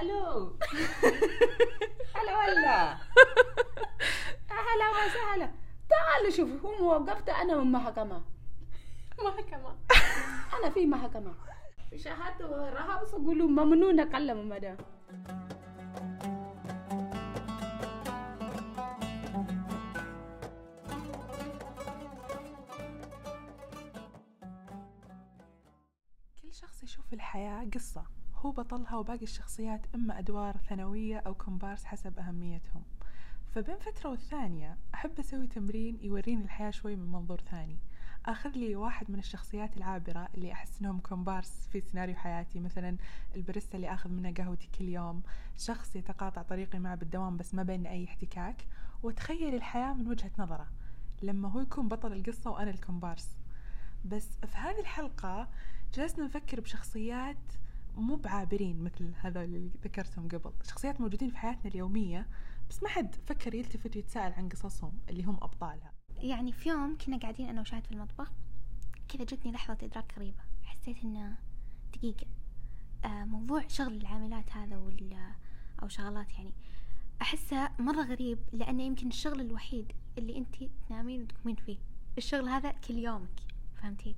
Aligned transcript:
ألو. 0.00 0.56
هلا 2.16 2.38
ولا؟ 2.38 2.92
أهلا 4.50 4.90
وسهلا. 4.90 5.50
تعالوا 5.90 6.30
شوفوا 6.30 6.76
هم 6.76 6.86
وقفت 6.86 7.28
أنا 7.28 7.56
من 7.56 7.72
محكمة. 7.72 8.22
محكمة 9.18 9.76
أنا 10.58 10.70
في 10.70 10.86
محكمة. 10.86 11.34
شهادة 11.96 12.46
رهاب 12.70 13.02
يقولوا 13.08 13.48
ممنوع 13.48 13.92
نكلم 13.92 14.48
مدام. 14.48 14.76
كل 26.42 26.52
شخص 26.54 26.82
يشوف 26.82 27.12
الحياة 27.12 27.68
قصة. 27.74 28.19
هو 28.40 28.50
بطلها 28.50 28.96
وباقي 28.96 29.22
الشخصيات 29.22 29.86
إما 29.94 30.18
أدوار 30.18 30.56
ثانوية 30.56 31.18
أو 31.18 31.34
كومبارس 31.34 31.84
حسب 31.84 32.18
أهميتهم. 32.18 32.82
فبين 33.54 33.76
فترة 33.78 34.10
والثانية 34.10 34.78
أحب 34.94 35.18
أسوي 35.18 35.46
تمرين 35.46 35.98
يوريني 36.02 36.44
الحياة 36.44 36.70
شوي 36.70 36.96
من 36.96 37.12
منظور 37.12 37.40
ثاني. 37.40 37.78
أخذ 38.26 38.50
لي 38.50 38.76
واحد 38.76 39.10
من 39.10 39.18
الشخصيات 39.18 39.76
العابرة 39.76 40.28
اللي 40.34 40.52
أحس 40.52 40.80
إنهم 40.80 40.98
كومبارس 40.98 41.68
في 41.72 41.80
سيناريو 41.80 42.16
حياتي 42.16 42.60
مثلا 42.60 42.96
الباريستا 43.36 43.76
اللي 43.76 43.94
أخذ 43.94 44.10
منها 44.10 44.30
قهوتي 44.30 44.68
كل 44.78 44.88
يوم 44.88 45.22
شخص 45.58 45.96
يتقاطع 45.96 46.42
طريقي 46.42 46.78
معه 46.78 46.94
بالدوام 46.94 47.36
بس 47.36 47.54
ما 47.54 47.62
بين 47.62 47.86
أي 47.86 48.04
احتكاك 48.04 48.66
وتخيل 49.02 49.54
الحياة 49.54 49.92
من 49.92 50.08
وجهة 50.08 50.30
نظره 50.38 50.66
لما 51.22 51.48
هو 51.48 51.60
يكون 51.60 51.88
بطل 51.88 52.12
القصة 52.12 52.50
وأنا 52.50 52.70
الكومبارس. 52.70 53.28
بس 54.04 54.28
في 54.46 54.56
هذه 54.56 54.80
الحلقة 54.80 55.48
جلسنا 55.94 56.24
نفكر 56.24 56.60
بشخصيات 56.60 57.36
مو 57.96 58.16
بعابرين 58.16 58.84
مثل 58.84 59.12
هذول 59.20 59.44
اللي 59.44 59.70
ذكرتهم 59.84 60.28
قبل. 60.28 60.52
شخصيات 60.64 61.00
موجودين 61.00 61.30
في 61.30 61.36
حياتنا 61.36 61.70
اليومية 61.70 62.28
بس 62.70 62.82
ما 62.82 62.88
حد 62.88 63.14
فكر 63.26 63.54
يلتفت 63.54 63.96
ويتساءل 63.96 64.32
عن 64.32 64.48
قصصهم 64.48 64.98
اللي 65.08 65.24
هم 65.24 65.36
أبطالها. 65.36 65.92
يعني 66.16 66.52
في 66.52 66.68
يوم 66.68 66.98
كنا 66.98 67.18
قاعدين 67.18 67.48
أنا 67.48 67.60
وشاهد 67.60 67.86
في 67.86 67.92
المطبخ 67.92 68.32
كذا 69.08 69.24
جتني 69.24 69.52
لحظة 69.52 69.78
إدراك 69.82 70.14
غريبة. 70.16 70.42
حسيت 70.62 71.04
إنه 71.04 71.36
دقيقة. 71.94 72.26
آه 73.04 73.24
موضوع 73.24 73.68
شغل 73.68 73.94
العاملات 73.94 74.52
هذا 74.52 74.76
وال 74.76 75.16
أو 75.82 75.88
شغلات 75.88 76.32
يعني. 76.32 76.54
أحسه 77.22 77.70
مرة 77.78 78.02
غريب 78.02 78.38
لأنه 78.52 78.82
يمكن 78.82 79.08
الشغل 79.08 79.40
الوحيد 79.40 79.92
اللي 80.18 80.38
أنت 80.38 80.56
تنامين 80.88 81.22
وتقومين 81.22 81.56
فيه. 81.56 81.78
الشغل 82.18 82.48
هذا 82.48 82.70
كل 82.70 82.94
يومك 82.94 83.40
فهمتي؟ 83.74 84.16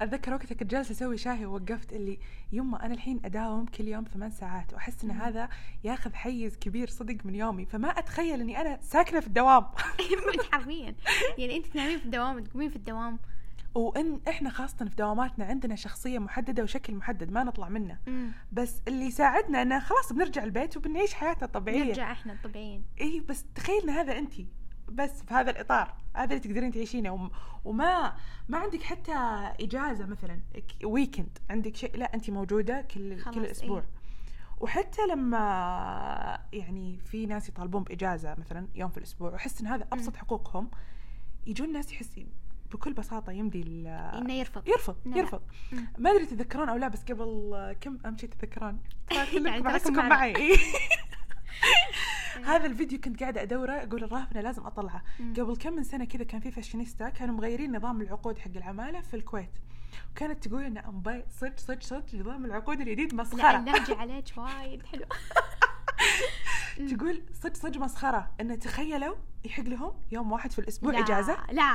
أتذكر 0.00 0.32
وقتها 0.34 0.54
كنت 0.54 0.70
جالسة 0.70 0.92
أسوي 0.92 1.16
شاهي 1.18 1.46
ووقفت 1.46 1.92
اللي 1.92 2.18
يما 2.52 2.86
أنا 2.86 2.94
الحين 2.94 3.20
أداوم 3.24 3.66
كل 3.66 3.88
يوم 3.88 4.04
ثمان 4.04 4.30
ساعات 4.30 4.72
وأحس 4.74 5.04
إن 5.04 5.10
مم. 5.10 5.20
هذا 5.20 5.48
ياخذ 5.84 6.14
حيز 6.14 6.56
كبير 6.56 6.88
صدق 6.88 7.16
من 7.24 7.34
يومي 7.34 7.66
فما 7.66 7.88
أتخيل 7.88 8.40
إني 8.40 8.60
أنا 8.60 8.78
ساكنة 8.82 9.20
في 9.20 9.26
الدوام. 9.26 9.64
حرفيا. 10.52 10.94
يعني 11.38 11.56
أنت 11.56 11.66
تنامين 11.66 11.98
في 11.98 12.04
الدوام 12.04 12.36
وتقومين 12.36 12.70
في 12.70 12.76
الدوام. 12.76 13.18
وإن 13.74 14.20
إحنا 14.28 14.50
خاصة 14.50 14.84
في 14.84 14.96
دواماتنا 14.96 15.44
عندنا 15.44 15.76
شخصية 15.76 16.18
محددة 16.18 16.62
وشكل 16.62 16.94
محدد 16.94 17.30
ما 17.32 17.44
نطلع 17.44 17.68
منه. 17.68 17.98
مم. 18.06 18.32
بس 18.52 18.82
اللي 18.88 19.04
يساعدنا 19.04 19.62
أنه 19.62 19.80
خلاص 19.80 20.12
بنرجع 20.12 20.44
البيت 20.44 20.76
وبنعيش 20.76 21.14
حياتنا 21.14 21.44
الطبيعية. 21.44 21.84
نرجع 21.84 22.12
إحنا 22.12 22.32
الطبيعيين. 22.32 22.84
اي 23.00 23.20
بس 23.20 23.44
تخيل 23.54 23.82
إن 23.82 23.90
هذا 23.90 24.18
انت 24.18 24.32
بس 24.92 25.22
في 25.22 25.34
هذا 25.34 25.50
الإطار 25.50 25.94
هذا 26.16 26.24
اللي 26.24 26.38
تقدرين 26.38 26.72
تعيشينه 26.72 27.10
وم- 27.10 27.30
وما 27.64 28.16
ما 28.48 28.58
عندك 28.58 28.82
حتى 28.82 29.12
إجازة 29.60 30.06
مثلا 30.06 30.40
ويكند 30.84 31.38
عندك 31.50 31.76
شيء 31.76 31.96
لا 31.96 32.14
انت 32.14 32.30
موجودة 32.30 32.80
كل 32.82 33.22
كل 33.22 33.46
أسبوع 33.46 33.78
إيه. 33.78 33.84
وحتى 34.60 35.02
لما 35.10 35.38
يعني 36.52 36.98
في 37.04 37.26
ناس 37.26 37.48
يطالبون 37.48 37.82
بإجازة 37.82 38.34
مثلا 38.38 38.66
يوم 38.74 38.90
في 38.90 38.98
الأسبوع 38.98 39.30
وأحس 39.30 39.60
إن 39.60 39.66
هذا 39.66 39.86
أبسط 39.92 40.12
مم. 40.12 40.18
حقوقهم 40.18 40.70
يجون 41.46 41.72
ناس 41.72 41.92
يحس 41.92 42.20
بكل 42.72 42.92
بساطة 42.92 43.32
يمدي 43.32 43.62
إنه 43.88 44.32
يرفض 44.32 44.68
يرفض 44.68 44.96
لا. 45.04 45.16
يرفض. 45.18 45.40
ما 45.98 46.10
أدري 46.10 46.26
تتذكرون 46.26 46.68
أو 46.68 46.76
لا 46.76 46.88
بس 46.88 47.02
قبل 47.04 47.76
كم 47.80 47.98
أهم 48.06 48.18
شيء 48.18 48.28
تتذكرون 48.30 48.78
يعني. 49.12 49.60
معي 50.08 50.36
إيه. 50.36 50.56
هذا 52.44 52.66
الفيديو 52.66 53.00
كنت 53.00 53.20
قاعدة 53.20 53.42
أدوره 53.42 53.72
أقول 53.72 54.04
الراهب 54.04 54.28
أنا 54.32 54.40
لازم 54.40 54.66
أطلعه. 54.66 55.02
قبل 55.36 55.56
كم 55.56 55.72
من 55.72 55.82
سنة 55.84 56.04
كذا 56.04 56.24
كان 56.24 56.40
في 56.40 56.50
فاشينيستا 56.50 57.08
كانوا 57.08 57.34
مغيرين 57.34 57.76
نظام 57.76 58.00
العقود 58.00 58.38
حق 58.38 58.50
العمالة 58.56 59.00
في 59.00 59.14
الكويت. 59.14 59.50
وكانت 60.12 60.48
تقول 60.48 60.62
إن 60.64 60.78
امبيه 60.78 61.24
صدق 61.30 61.58
صدق 61.60 61.82
صدق 61.82 62.14
نظام 62.14 62.44
العقود 62.44 62.80
الجديد 62.80 63.14
لا 63.14 63.22
مسخره 63.22 63.58
اللهجة 63.58 63.96
عليك 63.96 64.24
وايد 64.36 64.82
حلو 64.86 65.04
تقول 66.96 67.22
صدق 67.32 67.54
صدق 67.56 67.80
مسخرة. 67.80 68.30
إن 68.40 68.58
تخيلوا 68.58 69.16
يحق 69.44 69.62
لهم 69.62 69.92
يوم 70.12 70.32
واحد 70.32 70.52
في 70.52 70.58
الأسبوع 70.58 70.92
لا، 70.92 70.98
إجازة. 70.98 71.36
لا. 71.52 71.72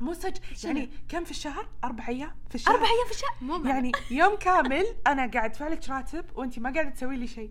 مو 0.00 0.12
صدق؟ 0.12 0.40
يعني 0.64 0.90
كم 1.08 1.24
في 1.24 1.30
الشهر؟ 1.30 1.68
أربع 1.84 2.08
أيام 2.08 2.34
في 2.48 2.54
الشهر. 2.54 2.74
أربع 2.74 2.86
أيام 2.86 3.06
في 3.06 3.10
الشهر؟ 3.12 3.34
مو. 3.42 3.68
يعني 3.68 3.92
يوم 4.10 4.36
كامل 4.36 4.84
أنا 5.06 5.26
قاعد 5.26 5.50
ادفع 5.50 5.68
لك 5.68 5.88
راتب 5.88 6.24
وانت 6.34 6.58
ما 6.58 6.72
قاعدة 6.72 6.90
تسوي 6.90 7.16
لي 7.16 7.26
شيء. 7.26 7.50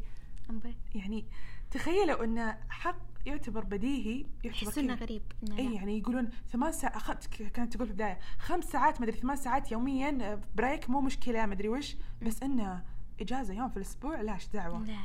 يعني 0.96 1.26
تخيلوا 1.72 2.24
انه 2.24 2.58
حق 2.70 3.10
يعتبر 3.26 3.64
بديهي 3.64 4.26
يحسونه 4.44 4.96
كذا. 4.96 5.06
غريب. 5.06 5.22
إنه 5.44 5.58
اي. 5.58 5.76
يعني 5.76 5.98
يقولون 6.00 6.30
ثمان 6.52 6.72
ساعات 6.72 6.96
أخذت 6.96 7.28
كانت 7.28 7.74
تقول 7.74 7.88
في 7.88 7.92
البداية 7.92 8.20
خمس 8.40 8.64
ساعات 8.64 9.02
ما 9.02 9.08
أدري 9.08 9.18
ثمان 9.18 9.36
ساعات 9.36 9.72
يوميا 9.72 10.18
آه، 10.22 10.42
break 10.56 10.90
مو 10.90 11.02
مشكلة 11.02 11.46
ما 11.46 11.54
أدري 11.54 11.70
وش. 11.70 11.96
بس 12.22 12.44
إنه 12.44 12.84
إجازة 13.22 13.54
يوم 13.54 13.70
في 13.70 13.78
الأسبوع 13.78 14.22
لا 14.22 14.34
إيش 14.34 14.48
دعوة. 14.48 14.86
لا. 14.86 14.98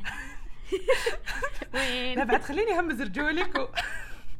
لا 2.15 2.23
بعد 2.23 2.41
خليني 2.41 2.77
أهمز 2.77 3.01
رجولك 3.01 3.55
و... 3.55 3.67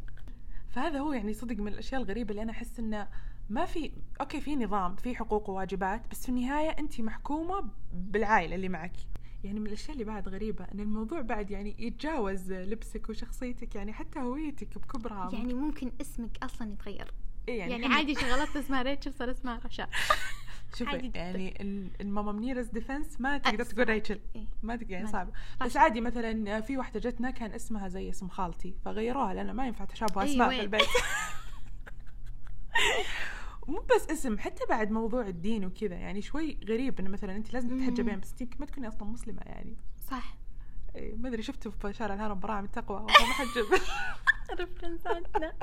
فهذا 0.74 1.00
هو 1.00 1.13
يعني 1.13 1.34
صدق 1.34 1.56
من 1.56 1.68
الأشياء 1.68 2.02
الغريبة 2.02 2.31
اللي 2.31 2.42
أنا 2.42 2.52
أحس 2.52 2.80
إنه 2.80 3.07
ما 3.50 3.66
في 3.66 3.92
أوكي 4.22 4.42
في 4.42 4.56
نظام 4.56 4.96
في 4.96 5.16
حقوق 5.16 5.50
وواجبات 5.50 6.02
بس 6.12 6.24
في 6.24 6.30
النهاية 6.30 6.69
انت 6.69 7.02
محكومة 7.02 7.69
بالعائلة 7.94 8.56
اللي 8.56 8.69
معك. 8.69 8.96
يعني 9.45 9.59
من 9.59 9.67
الأشياء 9.67 9.91
اللي 9.91 10.03
بعد 10.03 10.28
غريبة 10.29 10.66
إن 10.73 10.79
الموضوع 10.79 11.22
بعد 11.22 11.51
يعني 11.51 11.75
يتجاوز 11.79 12.51
لبسك 12.51 13.09
وشخصيتك 13.09 13.75
يعني 13.75 13.94
حتى 13.94 14.19
هويتك 14.19 14.78
بكبرها 14.78 15.29
يعني 15.33 15.53
ممكن 15.53 15.91
اسمك 16.01 16.38
أصلا 16.44 16.72
يتغير 16.73 17.11
إيه 17.47 17.59
يعني 17.59 17.88
إحنا- 17.88 17.91
عادي 17.91 18.16
شغلات 18.16 18.56
اسمها 18.56 18.81
ريتشل 18.81 19.13
صار 19.13 19.31
اسمها 19.31 19.59
رشا 19.66 19.88
شوفي. 20.78 21.11
يعني 21.16 21.61
ال- 21.61 21.89
الماما 22.01 22.31
manners 22.31 22.68
defense 22.68 23.22
ما 23.22 23.38
تقدر. 23.38 23.63
تقول 23.63 23.89
ريتشل 23.89 24.19
إيه. 24.35 24.45
ما 24.63 24.75
تقدر 24.75 24.91
يعني 24.91 25.07
صعب 25.07 25.29
بس 25.62 25.67
رشا. 25.67 25.79
عادي 25.79 26.01
مثلا 26.01 26.62
في 26.62 26.77
واحدة 26.77 27.00
جتنا 27.00 27.31
كان 27.31 27.51
اسمها 27.51 27.88
زي 27.88 28.09
اسم 28.09 28.27
خالتي 28.27 28.73
فغيروها 28.85 29.33
لأنه 29.33 29.53
ما 29.53 29.67
ينفع 29.67 29.85
تشابه 29.85 30.22
إيه، 30.23 30.29
أسماء؟ 30.31 30.50
في 30.50 30.62
البيت 30.62 30.81
مو 33.68 33.80
بس 33.96 34.09
اسم 34.09 34.40
حتى 34.40 34.64
بعد 34.70 34.92
موضوع 34.92 35.28
الدين 35.28 35.66
وكذا 35.66 35.96
يعني 35.96 36.22
شوي 36.22 36.59
غريب 36.70 37.00
إنه 37.00 37.09
مثلا 37.09 37.36
انت 37.36 37.53
لازم. 37.53 37.78
تتحجبين 37.78 38.20
بس 38.20 38.42
يمكن 38.42 38.58
ما 38.59 38.66
تكوني 38.66 38.88
أصلا 38.88 39.03
مسلمة 39.08 39.42
يعني. 39.46 39.78
صح. 40.12 40.38
إيه، 40.96 41.16
ما 41.16 41.30
أدري 41.30 41.42
شفته 41.44 41.70
في 41.70 41.94
شارع 41.94 42.14
الهرم 42.16 42.40
براعم 42.40 42.66
التقوى 42.66 42.98
وهو 42.98 43.06
محجب 43.06 43.66
reference 44.59 45.36
اتنا 45.36 45.53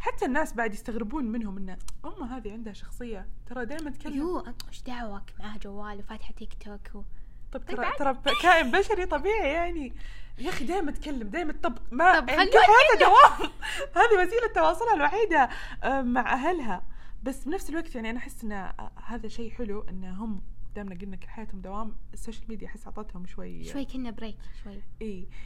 حتى 0.00 0.24
الناس 0.24 0.52
بعد 0.52 0.74
يستغربون 0.74 1.24
منهم 1.24 1.56
إنه 1.56 1.78
ام 2.04 2.22
هذه 2.22 2.52
عندها 2.52 2.72
شخصية. 2.72 3.28
ترى 3.46 3.64
دائما 3.66 3.90
تكلم. 3.90 4.16
يو 4.16 4.44
إيش 4.68 4.82
دعوة 4.82 5.22
معاه 5.38 5.56
جوال 5.58 5.98
وفاتحة 5.98 6.32
تيك 6.34 6.54
توك 6.60 6.94
و... 6.94 7.02
طب 7.52 7.60
طيب 7.60 7.76
ترى. 7.76 7.92
ترى 7.98 8.34
كائن 8.42 8.70
بشري 8.70 9.06
طبيعي 9.06 9.52
يعني. 9.52 9.92
يا 10.38 10.48
أخي 10.48 10.64
دائما 10.64 10.92
تكلم 10.92 11.28
دائما 11.28 11.54
طب 11.62 11.78
ما 11.90 12.20
طب 12.20 12.28
يعني 12.28 12.40
حياتها 12.40 12.98
دوام. 13.00 13.50
هذه 13.96 14.26
وسيلة 14.26 14.46
تواصلها 14.54 14.94
الوحيدة 14.94 15.48
آه، 15.82 16.02
مع 16.02 16.32
أهلها. 16.32 16.84
بس 17.22 17.44
بنفس 17.44 17.70
الوقت 17.70 17.94
يعني 17.94 18.10
أنا 18.10 18.18
أحس 18.18 18.44
إن 18.44 18.52
آه، 18.52 18.90
هذا 19.06 19.28
شيء 19.28 19.50
حلو 19.50 19.80
إن 19.80 20.04
هم 20.04 20.42
دامنا 20.74 20.94
قلنا 21.00 21.16
كل 21.16 21.28
حياتهم 21.28 21.60
دوام. 21.60 21.96
ال 22.14 22.18
social 22.18 22.44
media 22.48 22.68
أحس 22.68 22.86
أعطتهم 22.86 23.26
شوي 23.26 23.64
شوي 23.64 23.84
كنا 23.84 24.10
break 24.10 24.36
شوي. 24.64 24.72
إي. 24.72 24.82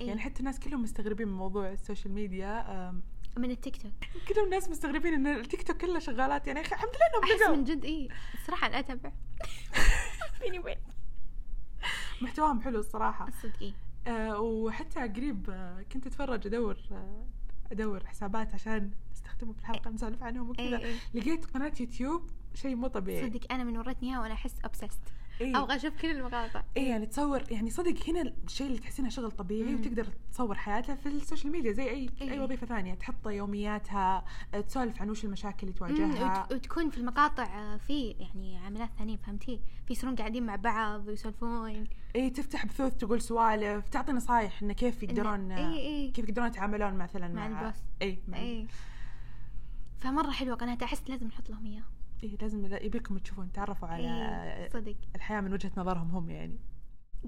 إيه. 0.01 0.07
يعني 0.07 0.21
حتى 0.21 0.41
الناس 0.41 0.61
كلهم 0.61 0.83
مستغربين 0.83 1.29
من 1.29 1.37
موضوع 1.37 1.73
ال 1.73 1.79
social 1.79 2.15
media 2.15 2.93
من 3.37 3.51
التيك 3.51 3.77
توك. 3.77 3.93
كلهم 4.29 4.45
الناس 4.45 4.69
مستغربين 4.69 5.15
إن 5.15 5.27
التيك 5.27 5.63
توك 5.63 5.77
كله 5.77 5.99
شغالات. 5.99 6.47
يعني 6.47 6.61
يا 6.61 6.65
أخي 6.65 6.75
الحمد 6.75 6.91
لله 6.91 7.07
إنهم 7.07 7.41
أحس 7.41 7.59
من 7.59 7.65
جد 7.65 7.85
إيه 7.85 8.09
الصراحه 8.35 8.67
أنا 8.67 8.79
أتابع. 8.79 9.13
بيني 10.41 10.59
وبين 10.59 10.77
محتواهم 12.23 12.61
حلو 12.61 12.79
الصراحة. 12.81 13.29
الصدق 13.29 13.63
إيه 13.63 13.73
آه 14.07 14.41
وحتى 14.41 15.01
قريب 15.01 15.51
آه 15.51 15.83
كنت 15.93 16.07
أتفرج 16.07 16.47
أدور 16.47 16.77
آه 16.93 17.27
أدور 17.73 18.07
حسابات 18.07 18.55
عشان 18.55 18.91
نستخدمهم 19.13 19.53
في 19.55 19.61
الحلقة 19.61 19.91
نسولف 19.91 20.23
عنهم 20.23 20.51
وكذا. 20.51 20.79
إيه 20.79 20.85
إيه. 20.85 20.97
لقيت 21.15 21.45
قناة 21.45 21.73
يوتيوب 21.81 22.23
شيء 22.55 22.75
مو 22.77 22.87
طبيعي. 22.87 23.31
صدق 23.31 23.53
أنا 23.53 23.65
من 23.65 23.77
ورتني 23.77 24.09
اياها 24.11 24.21
وأنا 24.21 24.35
أحس 24.35 24.61
obsessed 24.65 25.01
إيه. 25.41 25.59
أبغى 25.63 25.77
أشوف 25.77 25.95
كل 26.03 26.11
المقاطع. 26.11 26.63
إيه 26.77 26.89
يعني 26.89 27.07
تصور 27.07 27.43
يعني 27.51 27.71
صدق 27.71 28.09
هنا 28.09 28.21
الشيء 28.45 28.67
اللي 28.67 28.79
تحسينه 28.79 29.09
شغل 29.09 29.31
طبيعي 29.31 29.73
مم. 29.73 29.81
وتقدر 29.81 30.07
تصور 30.33 30.55
حياتها 30.55 30.95
في 30.95 31.09
ال 31.09 31.15
social 31.15 31.53
media 31.53 31.73
زي 31.73 31.91
أي 31.91 32.11
إيه. 32.21 32.31
اي 32.33 32.41
وظيفة 32.41 32.67
ثانية. 32.67 32.95
تحط 32.95 33.27
يومياتها 33.27 34.25
آه، 34.55 34.61
تسولف 34.61 35.03
عن 35.03 35.11
وش 35.11 35.25
المشاكل 35.25 35.67
اللي 35.67 35.73
تواجهها. 35.79 36.43
وت- 36.45 36.53
وتكون 36.53 36.91
في 36.91 36.99
المقاطع 36.99 37.43
آه، 37.45 37.77
في 37.77 38.11
يعني 38.11 38.59
عاملات 38.59 38.91
ثانيين 38.99 39.19
فهمتي؟ 39.19 39.61
في 39.87 39.93
يصيرون 39.93 40.17
قاعدين 40.17 40.47
مع 40.47 40.57
بعض 40.57 41.09
ويسولفون. 41.09 41.85
اي 42.17 42.31
تفتح 42.31 42.67
بثوث 42.67 42.97
تقول 42.97 43.21
سوالف 43.21 43.89
تعطي 43.89 44.13
نصايح 44.13 44.63
انه 44.63 44.73
كيف 44.73 45.03
يقدرون 45.03 45.53
اي 45.53 45.79
اي 45.79 46.11
كيف 46.11 46.29
يقدرون 46.29 46.47
يتعاملون 46.49 46.95
مثلا 46.95 47.29
مع 47.29 47.49
مع, 47.49 47.61
ال 47.61 47.64
boss. 47.64 47.81
اي 48.03 48.19
مع 48.29 48.39
اي 48.39 48.67
فمرة 49.99 50.31
حلوة 50.31 50.57
قناه 50.57 50.79
أحس 50.83 51.03
لازم 51.09 51.27
نحط 51.27 51.51
لهم 51.51 51.67
إياها. 51.67 51.85
اي 52.23 52.37
لازم 52.41 52.75
يبيكم 52.75 53.19
تشوفون 53.19 53.53
تعرفوا 53.53 53.89
على 53.89 54.05
اي 54.65 54.71
صدق. 54.71 54.97
الحياة 55.15 55.41
من 55.41 55.53
وجهة 55.53 55.73
نظرهم 55.77 56.11
هم 56.11 56.31
يعني. 56.31 56.59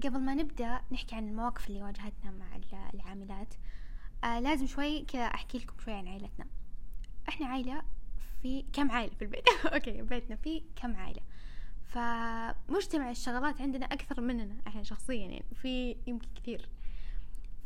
قبل 0.03 0.19
ما 0.19 0.33
نبدأ 0.35 0.81
نحكي 0.91 1.15
عن 1.15 1.27
المواقف 1.29 1.67
اللي 1.67 1.83
واجهتنا 1.83 2.31
مع 2.31 2.55
ال- 2.55 2.89
العاملات. 2.93 3.53
آه 4.23 4.39
لازم 4.39 4.65
شوي 4.67 5.05
كذا 5.05 5.23
أحكي 5.25 5.57
لكم 5.57 5.73
شوي 5.85 5.93
عن 5.93 6.07
عائلتنا. 6.07 6.45
إحنا 7.29 7.47
عائلة 7.47 7.81
في 8.41 8.65
كم 8.73 8.91
عائلة 8.91 9.15
في 9.15 9.21
البيت؟ 9.21 9.43
أوكي 9.73 10.01
بيتنا 10.01 10.35
في 10.35 10.63
كم 10.75 10.95
عائلة؟ 10.95 11.21
فمجتمع 11.83 13.09
الشغلات 13.11 13.61
عندنا 13.61 13.85
أكثر 13.85 14.21
مننا 14.21 14.55
إحنا 14.67 14.83
شخصيا 14.83 15.15
يعني 15.15 15.43
في 15.61 15.95
يمكن 16.07 16.27
كثير. 16.35 16.69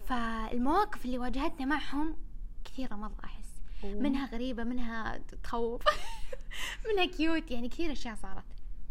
فالمواقف 0.06 1.06
اللي 1.06 1.18
واجهتنا 1.18 1.66
معهم 1.66 2.16
كثيرة 2.64 2.96
مرة 2.96 3.18
أحس. 3.24 3.62
منها 3.84 4.26
غريبة 4.26 4.64
منها 4.64 5.18
تخوف. 5.18 5.84
منها 6.88 7.06
cute 7.06 7.52
يعني 7.52 7.70
كثير 7.70 7.92
أشياء 7.92 8.16
صارت 8.16 8.44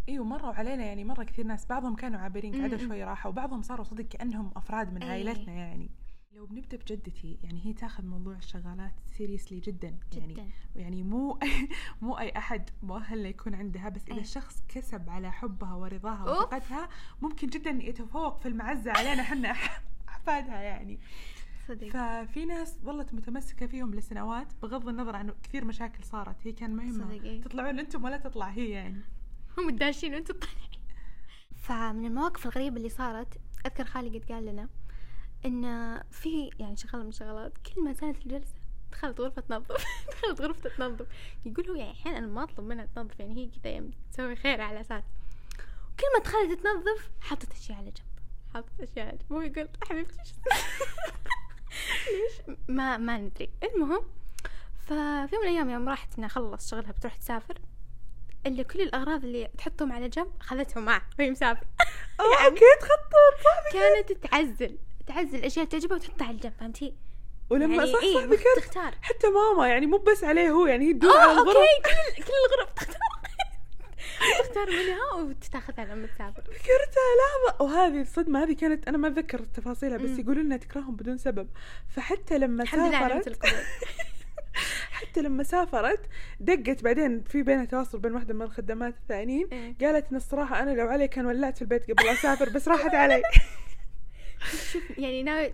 اي 0.08 0.18
ومروا 0.18 0.52
علينا 0.52 0.84
يعني 0.84 1.04
مرة 1.04 1.24
كثير 1.24 1.46
ناس 1.46 1.66
بعضهم 1.66 1.94
كانوا 1.94 2.20
عابرين 2.20 2.62
قعدوا. 2.62 2.78
شوي 2.78 3.04
راحه 3.04 3.28
وبعضهم 3.28 3.62
صاروا 3.62 3.84
صدق 3.84 4.04
كأنهم 4.04 4.50
أفراد 4.56 4.92
من 4.92 5.02
إي. 5.02 5.10
عائلتنا 5.10 5.52
يعني 5.52 5.90
لو 6.32 6.46
بنبدأ 6.46 6.76
بجدتي 6.76 7.38
يعني 7.42 7.66
هي 7.66 7.72
تاخذ 7.72 8.04
موضوع 8.04 8.36
الشغالات 8.36 8.92
seriously 9.16 9.60
جدا 9.60 9.98
يعني 10.16 10.34
جدا 10.34 10.48
يعني 10.76 11.02
مو 11.02 11.38
مو 12.02 12.18
أي 12.18 12.32
أحد 12.36 12.70
مؤهل 12.82 13.18
انه 13.18 13.28
يكون 13.28 13.54
عندها 13.54 13.88
بس 13.88 14.02
إذا 14.08 14.14
أي. 14.14 14.20
الشخص 14.20 14.62
كسب 14.68 15.10
على 15.10 15.32
حبها 15.32 15.74
ورضاها. 15.74 16.30
وثقتها 16.30 16.88
ممكن 17.22 17.46
جدا 17.46 17.70
يتفوق 17.70 18.40
في 18.40 18.48
المعزة 18.48 18.92
علينا 18.92 19.22
إحنا 19.22 19.50
أحفادها 20.08 20.60
يعني 20.60 20.98
صدق. 21.68 21.88
ففي 21.88 22.44
ناس 22.44 22.78
ظلت 22.84 23.14
متمسكة 23.14 23.66
فيهم 23.66 23.94
لسنوات 23.94 24.52
بغض 24.62 24.88
النظر 24.88 25.16
عن 25.16 25.34
كثير 25.42 25.64
مشاكل 25.64 26.04
صارت. 26.04 26.36
هي 26.46 26.52
كان 26.52 26.76
مهمه 26.76 27.04
صدق 27.04 27.22
إيه. 27.22 27.42
تطلعون 27.42 27.78
أنتم 27.78 28.04
ولا 28.04 28.16
تطلع 28.16 28.46
هي 28.46 28.70
يعني. 28.70 29.00
هم 29.58 29.68
الداشين 29.68 30.14
وأنتم 30.14 30.34
طالعين. 30.34 30.82
فمن 31.56 32.06
المواقف 32.06 32.46
الغريبة 32.46 32.76
اللي 32.76 32.88
صارت 32.88 33.40
أذكر 33.66 33.84
خالي 33.84 34.18
قد 34.18 34.32
قال 34.32 34.46
لنا 34.46 34.68
إن 35.46 36.00
في 36.10 36.50
يعني 36.58 36.76
شغلة 36.76 37.02
من 37.02 37.08
الشغلات 37.08 37.58
كل 37.58 37.84
ما 37.84 37.92
زادت 37.92 38.26
الجلسة 38.26 38.54
دخلت 38.92 39.20
غرفة 39.20 39.42
تنظف. 39.42 39.84
دخلت 40.12 40.40
غرفة 40.40 40.70
تنظف. 40.70 41.06
يقول 41.44 41.68
هو 41.70 41.74
يعني 41.74 41.92
أحيانا 41.92 42.18
أنا 42.18 42.26
ما 42.26 42.42
أطلب 42.42 42.66
منها 42.66 42.86
تنظف 42.86 43.20
يعني 43.20 43.36
هي 43.36 43.50
كذا 43.60 43.72
يعني 43.72 43.90
تسوي 44.12 44.36
خير 44.36 44.60
على 44.60 44.80
أساس. 44.80 45.04
كل 46.00 46.06
ما 46.16 46.24
دخلت 46.24 46.60
تنظف 46.60 47.10
حطت 47.20 47.52
أشياء 47.52 47.78
على 47.78 47.90
جنب. 47.90 48.06
حطت 48.54 48.80
أشياء 48.80 49.06
على 49.06 49.16
جنب. 49.16 49.32
هو 49.32 49.40
يقول 49.40 49.68
حبيبتي 49.88 50.16
ليش؟ 52.06 52.56
ما 52.68 52.96
ما 52.96 53.16
ندري. 53.18 53.50
المهم 53.74 54.02
ففي 54.86 55.28
يوم 55.34 55.42
من 55.42 55.48
الأيام 55.48 55.70
يوم 55.70 55.88
راحت 55.88 56.08
إنها 56.18 56.28
خلص 56.28 56.70
شغلها 56.70 56.92
بتروح 56.92 57.16
تسافر 57.16 57.58
إلا 58.46 58.62
كل 58.62 58.80
الأغراض 58.80 59.24
اللي 59.24 59.50
تحطهم 59.58 59.92
على 59.92 60.08
جنب 60.08 60.32
خذتهم 60.40 60.84
معها 60.84 61.02
وهي 61.18 61.30
مسافرة. 61.30 61.66
آه 62.20 62.44
أوكي 62.46 62.60
تخطط 62.80 63.44
صح؟ 63.44 63.72
كانت 63.72 64.12
تعزل 64.12 64.78
تعزل 65.06 65.44
أشياء 65.44 65.64
تعجبها 65.64 65.96
وتحطها 65.96 66.24
على 66.26 66.34
الجنب 66.36 66.52
فهمتي؟ 66.60 66.94
ولما 67.50 67.74
يعني 67.74 67.92
صح 67.92 68.02
إيه 68.02 68.14
صح 68.14 68.22
ذكرت 68.22 68.58
تختار. 68.64 68.94
حتى 69.02 69.26
ماما 69.30 69.68
يعني 69.68 69.86
مو 69.86 69.96
بس 69.98 70.24
عليه 70.24 70.50
هو 70.50 70.66
يعني 70.66 70.88
هي 70.88 70.92
تدور 70.92 71.16
على 71.18 71.30
آه 71.30 71.32
الغرف. 71.32 71.56
أوكي 71.56 71.82
كل 72.16 72.22
كل 72.22 72.32
الغرف 72.54 72.72
تختار. 72.72 73.21
تختار 74.42 74.66
منها 74.70 75.12
وتاخذها 75.22 75.84
لما 75.84 76.06
تسافر. 76.06 76.40
ذكرتها 76.42 77.08
لحظة 77.20 77.64
وهذه 77.64 78.00
الصدمة 78.00 78.42
هذه 78.42 78.52
كانت 78.52 78.88
أنا 78.88 78.98
ما 78.98 79.08
أتذكر 79.08 79.38
تفاصيلها 79.38 79.96
بس. 79.96 80.18
يقولون 80.18 80.44
إنها 80.44 80.56
تكرههم 80.56 80.96
بدون 80.96 81.18
سبب. 81.18 81.48
فحتى 81.88 82.38
لما 82.38 82.62
الحمد 82.62 82.88
لله 82.88 82.96
علامة 82.96 83.22
سافرت 83.22 83.28
القبول 83.28 83.64
حتى 84.92 85.20
لما 85.22 85.42
سافرت 85.42 86.00
دقت 86.40 86.82
بعدين 86.84 87.22
في 87.22 87.42
بينها 87.42 87.64
تواصل 87.64 87.98
بين 87.98 88.12
واحدة 88.14 88.34
من 88.34 88.42
الخدامات 88.42 88.94
الثانيين. 88.96 89.48
إيه. 89.52 89.74
قالت 89.80 90.10
إن 90.10 90.16
الصراحة 90.16 90.62
أنا 90.62 90.70
لو 90.70 90.88
علي 90.88 91.08
كان 91.08 91.26
ولعت 91.26 91.56
في 91.56 91.62
البيت 91.62 91.90
قبل 91.90 92.04
لا 92.06 92.12
أسافر 92.12 92.48
بس 92.48 92.68
راحت 92.68 92.94
علي. 92.94 93.22
شوف 94.72 94.98
يعني 94.98 95.22
ناوي 95.22 95.52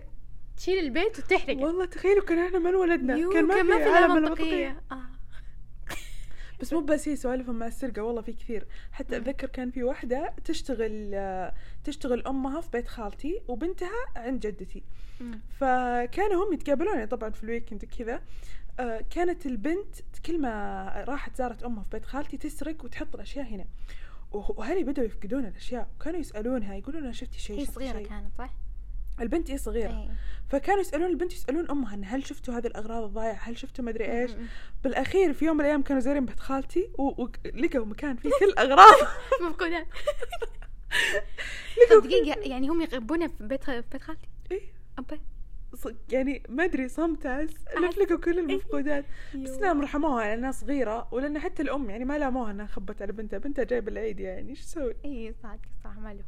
تشيل 0.57 0.79
البيت 0.79 1.19
وتحرقه. 1.19 1.63
والله 1.65 1.85
تخيلوا 1.85 2.23
كان 2.25 2.39
إحنا 2.45 2.59
ما 2.59 2.69
انولدنا. 2.69 3.33
كان 3.33 3.45
ما 3.45 3.63
ما 3.63 3.77
في 3.77 3.83
عالم 3.83 4.07
لها 4.07 4.17
المنطقية. 4.17 4.67
منطقية. 4.67 4.81
آه. 4.91 5.18
بس 6.61 6.73
مو 6.73 6.79
بس 6.79 7.07
هي 7.07 7.15
سوالفهم 7.15 7.59
مع 7.59 7.67
السرقة 7.67 8.01
والله 8.03 8.21
في 8.21 8.33
كثير 8.33 8.67
حتى 8.91 9.15
مم. 9.15 9.21
أتذكر 9.21 9.47
كان 9.47 9.71
في 9.71 9.83
واحدة 9.83 10.33
تشتغل 10.45 11.15
تشتغل 11.83 12.27
أمها 12.27 12.61
في 12.61 12.69
بيت 12.73 12.87
خالتي 12.87 13.41
وبنتها 13.47 13.89
عند 14.15 14.39
جدتي. 14.39 14.83
فكانوا 15.59 16.45
هم 16.47 16.53
يتقابلون 16.53 16.93
يعني 16.95 17.07
طبعا 17.07 17.29
في 17.29 17.43
الويكند 17.43 17.83
وكذا 17.83 18.21
آه، 18.79 19.03
كانت 19.09 19.45
البنت 19.45 19.95
كل 20.25 20.41
ما 20.41 20.85
راحت 21.07 21.35
زارت 21.35 21.63
أمها 21.63 21.83
في 21.83 21.89
بيت 21.89 22.05
خالتي 22.05 22.37
تسرق 22.37 22.85
وتحط 22.85 23.15
الأشياء 23.15 23.45
هنا 23.45 23.65
وه- 24.31 24.51
وهذه 24.59 24.83
بدأوا 24.83 25.05
يفقدون 25.07 25.45
الأشياء 25.45 25.87
وكانوا 25.95 26.19
يسألونها 26.19 26.75
يقولون 26.75 27.03
لها 27.03 27.11
شفتي 27.11 27.39
شيء 27.39 27.55
هي 27.59 27.61
شفتي 27.65 27.73
صغيرة 27.75 27.97
شيء؟ 27.97 28.07
كانت 28.07 28.33
صح؟ 28.37 28.53
البنت 29.21 29.49
إيه 29.49 29.57
صغيرة. 29.57 29.91
إيه. 29.91 30.09
فكانوا 30.49 30.81
يسألون 30.81 31.09
البنت 31.09 31.33
يسألون 31.33 31.69
أمها 31.69 31.95
إن 31.95 32.05
هل 32.05 32.25
شفتوا 32.25 32.53
هذه 32.53 32.67
الأغراض 32.67 33.03
الضايعة؟ 33.03 33.39
هل 33.41 33.57
شفتوا 33.57 33.85
مدري 33.85 34.21
إيش. 34.21 34.31
بالأخير 34.83 35.33
في 35.33 35.45
يوم 35.45 35.57
من 35.57 35.61
الأيام 35.61 35.81
كانوا 35.81 36.01
زايرين 36.01 36.25
بيت 36.25 36.39
خالتي 36.39 36.89
ولقوا 36.97 37.85
مكان 37.85 38.15
فيه 38.15 38.29
كل 38.29 38.53
أغراض. 38.59 38.95
طب 41.91 42.03
دقيقة 42.03 42.39
يعني 42.39 42.69
هم 42.69 42.81
يغبونها 42.81 43.27
في 43.27 43.43
بيت 43.43 43.69
بيت 43.69 44.01
خالتي؟ 44.01 44.27
إيه. 44.51 44.61
أبا 44.99 45.19
يعني 46.11 46.43
ما 46.49 46.63
أدري 46.63 46.87
عاد. 47.25 47.49
لقوا 47.97 48.17
كل 48.17 48.39
المفقودات. 48.39 49.05
بس. 49.35 49.49
نعم 49.49 49.81
رحموها 49.81 50.23
لانها 50.23 50.51
صغيرة 50.51 51.07
ولأن 51.11 51.39
حتى 51.39 51.61
الأم 51.61 51.89
يعني 51.89 52.05
ما 52.05 52.17
لاموها 52.17 52.51
إنها 52.51 52.65
خبت 52.65 53.01
على 53.01 53.11
بنتها. 53.11 53.39
بنتها 53.39 53.63
جايبة 53.63 53.91
العيد 53.91 54.19
يعني 54.19 54.49
إيش 54.49 54.65
تسوي 54.65 54.95
اي 55.05 55.33
صادق 55.43 55.61
صح 55.83 55.97
ماله 55.97 56.23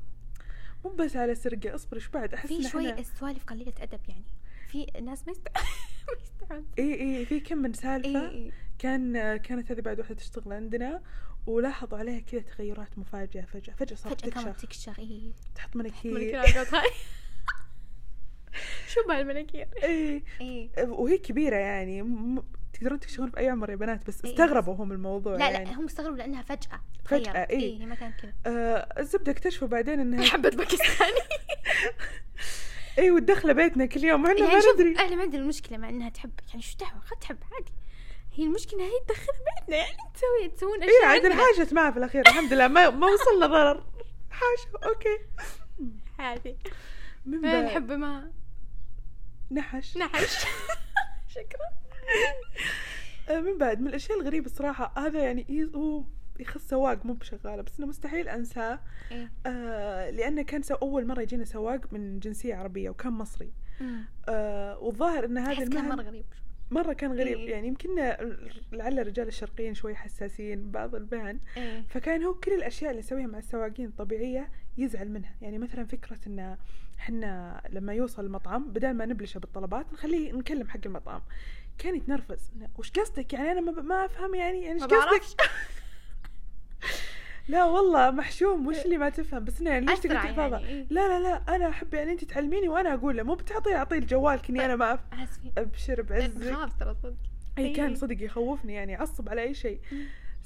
مو 0.86 0.92
بس 0.92 1.16
على 1.16 1.36
سرقة 1.36 1.76
اصبر 1.76 1.96
إيش 1.98 2.08
بعد؟ 2.08 2.34
أحس 2.34 2.48
في 2.54 2.64
شوي 2.70 2.94
السوالف 3.00 3.44
قليلة 3.44 3.74
أدب 3.80 4.00
يعني. 4.08 4.24
في 4.68 4.86
ناس 5.02 5.28
ما 5.28 5.32
يستع 5.32 5.52
ما 6.50 6.64
إي 6.80 7.02
إي 7.18 7.26
في 7.26 7.40
كم 7.40 7.58
من 7.58 7.74
سالفة 7.74 8.30
إي 8.30 8.36
إي. 8.46 8.52
كان 8.80 9.38
كانت 9.38 9.72
هذه 9.72 9.82
بعد 9.82 10.00
واحدة 10.00 10.16
تشتغل 10.16 10.54
عندنا 10.54 11.02
ولاحظوا 11.48 11.98
عليها 11.98 12.20
كذا 12.20 12.42
تغيرات 12.42 12.98
مفاجئة 12.98 13.42
فجأة 13.46 13.74
فجأة 13.74 13.96
صارت 13.96 14.22
فجأة 14.22 14.32
كانت 14.44 14.48
تكشخ. 14.60 14.62
تكشخ 14.96 15.00
إي. 15.00 15.34
تحط 15.56 15.76
مناكير 15.76 16.42
شو 18.88 19.08
بهالمناكير 19.08 19.68
إي. 19.84 20.24
إي. 20.42 20.70
وهي 20.78 21.18
كبيرة 21.18 21.56
يعني 21.56 22.02
م- 22.02 22.44
تقدرون 22.82 23.00
تكشفون 23.00 23.30
في 23.30 23.38
أي 23.38 23.50
عمر 23.50 23.70
يا 23.70 23.76
بنات 23.76 24.08
بس 24.08 24.26
إيه. 24.26 24.32
استغربوا 24.32 24.76
هم 24.76 24.92
الموضوع 24.92 25.36
لا 25.36 25.50
يعني. 25.50 25.66
لا 25.66 25.80
هم 25.80 25.86
استغربوا 25.86 26.18
لأنها 26.18 26.42
فجأة. 26.42 26.82
فجأة، 27.06 27.32
تغيرت. 27.32 27.50
إيه. 27.50 27.60
اي 27.60 27.82
هي 27.82 27.86
ما 27.86 27.96
كانت 27.96 28.20
كذا 28.22 28.34
آه 28.46 29.00
الزبدة 29.00 29.32
اكتشفوا 29.32 29.68
بعدين 29.68 30.00
إنها 30.00 30.26
تحب 30.32 30.50
باكستاني. 30.50 31.20
اي 33.00 33.12
وتدخل 33.12 33.54
بيتنا 33.54 33.86
كل 33.86 34.04
يوم 34.04 34.26
إحنا 34.26 34.40
يعني 34.40 34.52
ما 34.54 34.74
ندري. 34.74 35.00
أهلي 35.00 35.16
ما 35.16 35.22
عندنا 35.22 35.42
المشكلة 35.42 35.78
مع 35.78 35.90
إنها 35.90 36.10
تحب 36.10 36.32
يعني 36.50 36.62
شو 36.62 36.78
دعوة 36.78 37.00
خد 37.00 37.18
تحب 37.18 37.38
عادي. 37.54 37.72
هي 38.34 38.44
المشكلة 38.44 38.84
هي 38.84 38.92
تدخل 39.08 39.34
بيتنا 39.60 39.78
يعني 39.78 39.98
تسوي 40.14 40.50
تسوون 40.56 40.84
اي 40.84 40.90
أشياء 40.90 41.06
عاد 41.06 41.26
عندها. 41.26 41.46
انحاشت 41.50 41.74
معها 41.74 41.92
في 41.92 41.98
الأخير 41.98 42.22
الحمد 42.28 42.54
لله 42.54 42.68
ما 42.68 42.90
ما 42.90 43.08
وصلنا 43.08 43.48
ضرر. 43.48 43.84
حاشا 44.32 44.88
أوكي. 44.90 45.18
عادي. 46.20 46.58
من 47.26 47.42
نحب 47.66 47.92
ما 47.92 48.32
نحش. 49.52 49.98
نحش. 49.98 50.46
شكرا. 51.36 51.68
من 53.30 53.58
بعد 53.58 53.82
من 53.82 53.88
الأشياء 53.88 54.20
الغريبة 54.20 54.46
الصراحة 54.46 54.94
هذا 55.08 55.20
يعني 55.24 55.46
ي- 55.50 55.70
هو 55.76 56.04
يخص 56.40 56.68
سواق 56.68 57.06
مو 57.06 57.14
بشغالة 57.14 57.62
بس 57.62 57.80
إنه 57.80 57.88
مستحيل 57.88 58.30
أنساه. 58.30 58.80
إيه. 59.12 59.32
آه 59.46 60.10
لأنه 60.10 60.42
كان 60.42 60.62
أول 60.82 61.08
مرة 61.08 61.22
يجينا 61.22 61.46
سواق 61.46 61.94
من 61.94 62.20
جنسية 62.20 62.56
عربية 62.56 62.90
وكان 62.90 63.14
مصري. 63.14 63.52
آه 64.30 64.78
والظاهر 64.80 65.26
إن 65.26 65.38
هذا 65.38 65.54
أحس 65.54 65.64
كان 65.70 65.78
المهن 65.78 65.96
مرة 65.98 66.04
غريب. 66.04 66.26
مرة 66.72 66.94
كان 66.94 67.12
غريب. 67.12 67.38
إيه. 67.38 67.52
يعني 67.52 67.68
يمكن 67.68 67.96
لعل 68.72 69.00
الرجال 69.00 69.28
الشرقيين 69.28 69.74
شوي 69.74 69.96
حساسين 69.96 70.62
ببعض 70.64 70.96
المهن. 70.96 71.40
إيه. 71.58 71.82
فكان 71.90 72.24
هو 72.24 72.34
كل 72.34 72.52
الأشياء 72.54 72.92
اللي 72.92 73.00
يسويها 73.00 73.28
مع 73.28 73.38
السواقين 73.38 73.86
الطبيعية 73.86 74.50
يزعل 74.78 75.10
منها. 75.10 75.36
يعني 75.42 75.58
مثلا 75.58 75.86
فكرة 75.86 76.20
إن 76.28 76.58
إحنا 77.00 77.62
لما 77.70 77.94
يوصل 77.94 78.26
المطعم 78.26 78.72
بدل 78.72 78.94
ما 78.94 79.06
نبلشه 79.06 79.40
بالطلبات 79.40 79.94
نخليه 79.94 80.32
نكلم 80.32 80.68
حق 80.70 80.80
المطعم. 80.86 81.22
كان 81.78 81.96
يتنرفز. 81.96 82.52
وش 82.78 82.92
قصدك؟ 82.92 83.34
يعني 83.34 83.52
أنا 83.52 83.62
ما, 83.62 83.82
ما 83.82 84.06
أفهم 84.06 84.36
يعني 84.36 84.62
يعني 84.62 84.84
إيش 84.84 84.84
قصدك. 84.84 85.24
لا 87.48 87.64
والله 87.64 88.12
محشوم 88.12 88.68
وش 88.68 88.78
اللي 88.86 88.98
ما 88.98 89.10
تفهم؟ 89.10 89.44
بس 89.44 89.62
إنه 89.62 89.70
يعني 89.70 89.86
ليش 89.86 90.00
تقول 90.00 90.14
تحفظها 90.14 90.48
يعني، 90.48 90.68
إيه. 90.68 90.88
لا 90.90 91.08
لا 91.08 91.20
لا 91.20 91.56
أنا 91.56 91.70
أحب 91.70 91.94
يعني 91.94 92.12
أنت 92.12 92.24
تعلميني 92.24 92.70
وأنا 92.70 92.94
أقول 92.94 93.18
له. 93.18 93.24
مو 93.24 93.36
بتعطيه 93.36 93.76
اعطيه 93.76 93.98
الجوال 93.98 94.42
كني 94.42 94.66
أنا 94.66 94.76
ما 94.76 95.00
أبشر 95.58 96.02
بعزك. 96.02 96.38
بخاف 96.38 96.80
ترى 96.80 96.96
صدق. 97.04 97.16
اي 97.58 97.74
كان 97.74 97.88
إيه. 97.88 97.96
صدق 97.96 98.24
يخوفني 98.24 98.74
يعني 98.74 98.92
يعصب 98.92 99.30
على 99.30 99.42
أي 99.42 99.54
شيء. 99.54 99.80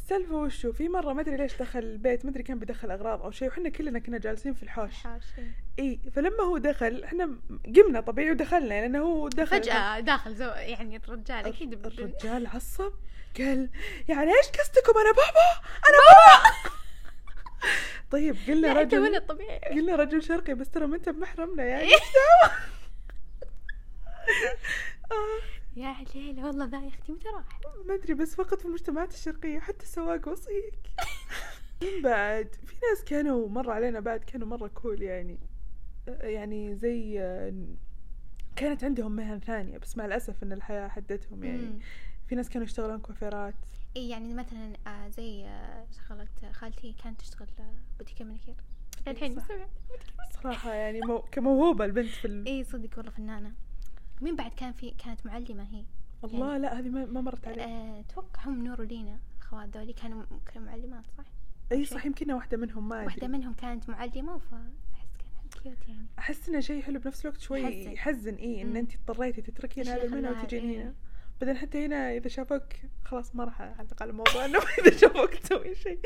السالفه 0.05 0.35
وشو 0.35 0.71
في 0.71 0.89
مرة 0.89 1.13
ما 1.13 1.21
أدري 1.21 1.37
ليش 1.37 1.55
دخل 1.55 1.79
البيت 1.79 2.25
ما 2.25 2.31
أدري 2.31 2.43
كان 2.43 2.59
بيدخل 2.59 2.91
أغراض 2.91 3.21
أو 3.21 3.31
شيء 3.31 3.47
وحنا 3.47 3.69
كلنا 3.69 3.99
كنا 3.99 4.17
جالسين 4.17 4.53
في 4.53 4.63
الحوش. 4.63 4.93
حاش 4.93 5.23
إيه. 5.37 5.51
إي 5.79 5.99
فلما 6.11 6.43
هو 6.43 6.57
دخل 6.57 7.03
إحنا 7.03 7.35
قمنا 7.75 8.01
طبيعي 8.01 8.31
ودخلنا 8.31 8.67
لأنه 8.67 8.99
هو 8.99 9.27
دخل. 9.27 9.61
فجأة 9.61 9.99
داخل 9.99 10.35
زو 10.35 10.45
يعني 10.45 10.97
الرجال 10.97 11.45
أكيد 11.45 11.85
الرجال 11.85 12.47
عصب 12.47 12.93
قال 13.37 13.69
يعني 14.09 14.31
إيش 14.31 14.47
قصدكم؟ 14.47 14.99
أنا 14.99 15.11
بابا! 15.11 15.61
أنا 15.89 15.97
بابا! 16.07 16.69
طيب 18.11 18.35
قلنا 18.47 18.73
رجل 18.73 18.99
ولد 18.99 19.21
طبيعي 19.21 19.59
قلنا 19.59 19.95
رجل 19.95 20.23
شرقي 20.23 20.53
بس 20.53 20.69
ترى 20.69 20.87
ما 20.87 20.95
أنت 20.95 21.09
بمحرمنا 21.09 21.63
يعني 21.63 21.89
آه، 25.77 25.79
يا 25.79 25.93
حليلة 25.93 26.45
والله 26.45 26.65
ذا 26.65 26.81
يا 26.81 26.87
أختي 26.87 27.11
متى 27.11 27.27
راح؟ 27.27 27.59
ما 27.85 27.93
أدري 27.95 28.13
بس 28.13 28.35
فقط 28.35 28.59
في 28.59 28.65
المجتمعات 28.65 29.13
الشرقية 29.13 29.59
حتى 29.59 29.83
السواق 29.83 30.27
وصيك. 30.27 30.73
من 31.83 32.01
بعد 32.03 32.55
في 32.65 32.75
ناس 32.89 33.03
كانوا 33.03 33.49
مر 33.49 33.71
علينا 33.71 33.99
بعد 33.99 34.19
كانوا 34.19 34.47
مرة 34.47 34.67
كول 34.67 35.01
يعني. 35.01 35.39
آه، 36.07 36.27
يعني 36.27 36.75
زي 36.75 37.19
آه، 37.21 37.53
كانت 38.55 38.83
عندهم 38.83 39.11
مهن 39.11 39.39
ثانية 39.39 39.77
بس 39.77 39.97
مع 39.97 40.05
الأسف 40.05 40.43
إن 40.43 40.53
الحياة 40.53 40.87
حدتهم 40.87 41.43
يعني. 41.43 41.79
في 42.27 42.35
ناس 42.35 42.49
كانوا 42.49 42.65
يشتغلون 42.65 42.99
كوافيرات. 42.99 43.55
إي 43.97 44.09
يعني 44.09 44.33
مثلا 44.33 44.73
آه 44.87 45.07
زي 45.09 45.45
آه 45.45 45.85
شغلت 46.09 46.45
خالتي 46.51 46.95
كانت 47.03 47.19
تشتغل 47.19 47.47
آه، 47.59 47.73
بوتيكا 47.99 48.23
مانيكير 48.23 48.55
الحين 49.07 49.41
صراحة 50.43 50.73
يعني 50.73 50.99
مو... 51.01 51.19
كموهبة 51.19 51.85
البنت 51.85 52.09
في 52.09 52.25
ال... 52.25 52.45
إي 52.47 52.63
صدق 52.63 52.97
والله 52.97 53.11
فنانة. 53.11 53.53
مين 54.21 54.35
بعد 54.35 54.51
كان 54.51 54.71
في 54.71 54.91
كانت 54.91 55.25
معلمة 55.25 55.63
هي 55.71 55.85
الله 56.23 56.57
لا 56.57 56.79
هذه 56.79 56.89
ما, 56.89 57.05
ما 57.05 57.21
مرت 57.21 57.47
علي 57.47 57.99
أتوقع 57.99 58.45
هم 58.45 58.63
نور 58.67 58.81
ولينا 58.81 59.19
أخوات 59.41 59.77
ذولي 59.77 59.93
كانوا 59.93 60.23
كانوا 60.53 60.67
معلمات 60.67 61.03
صح؟ 61.17 61.23
أي 61.71 61.85
صح 61.85 62.05
يمكن 62.05 62.31
واحدة 62.31 62.57
منهم 62.57 62.89
ما 62.89 62.95
واحدة 63.03 63.25
أدري 63.27 63.37
منهم 63.37 63.53
كانت 63.53 63.89
معلمة 63.89 64.37
فاحس 64.37 65.07
كان 65.19 65.61
cute 65.63 65.87
يعني 65.89 66.05
أحس 66.19 66.49
إنه 66.49 66.59
شيء 66.59 66.81
حلو 66.81 66.99
بنفس 66.99 67.25
الوقت 67.25 67.39
شوي 67.41 67.59
يحزن. 67.61 67.91
يحزن 67.91 68.35
اي 68.35 68.61
إن. 68.61 68.77
انت 68.77 68.91
اضطريتي 68.95 69.41
تتركين 69.41 69.87
هذا 69.87 70.09
خلاها- 70.09 70.41
وتجين. 70.43 70.81
هنا 70.81 70.93
بعدين 71.41 71.57
حتى 71.57 71.85
هنا 71.85 72.11
إذا 72.17 72.27
شافوك 72.29 72.63
خلاص 73.05 73.35
ما 73.35 73.43
راح 73.43 73.61
أعلق 73.61 74.01
على 74.01 74.11
الموضوع 74.11 74.45
إنه 74.45 74.59
إذا 74.87 74.97
شافوك 74.97 75.35
تسوي 75.35 75.75
شيء. 75.75 75.99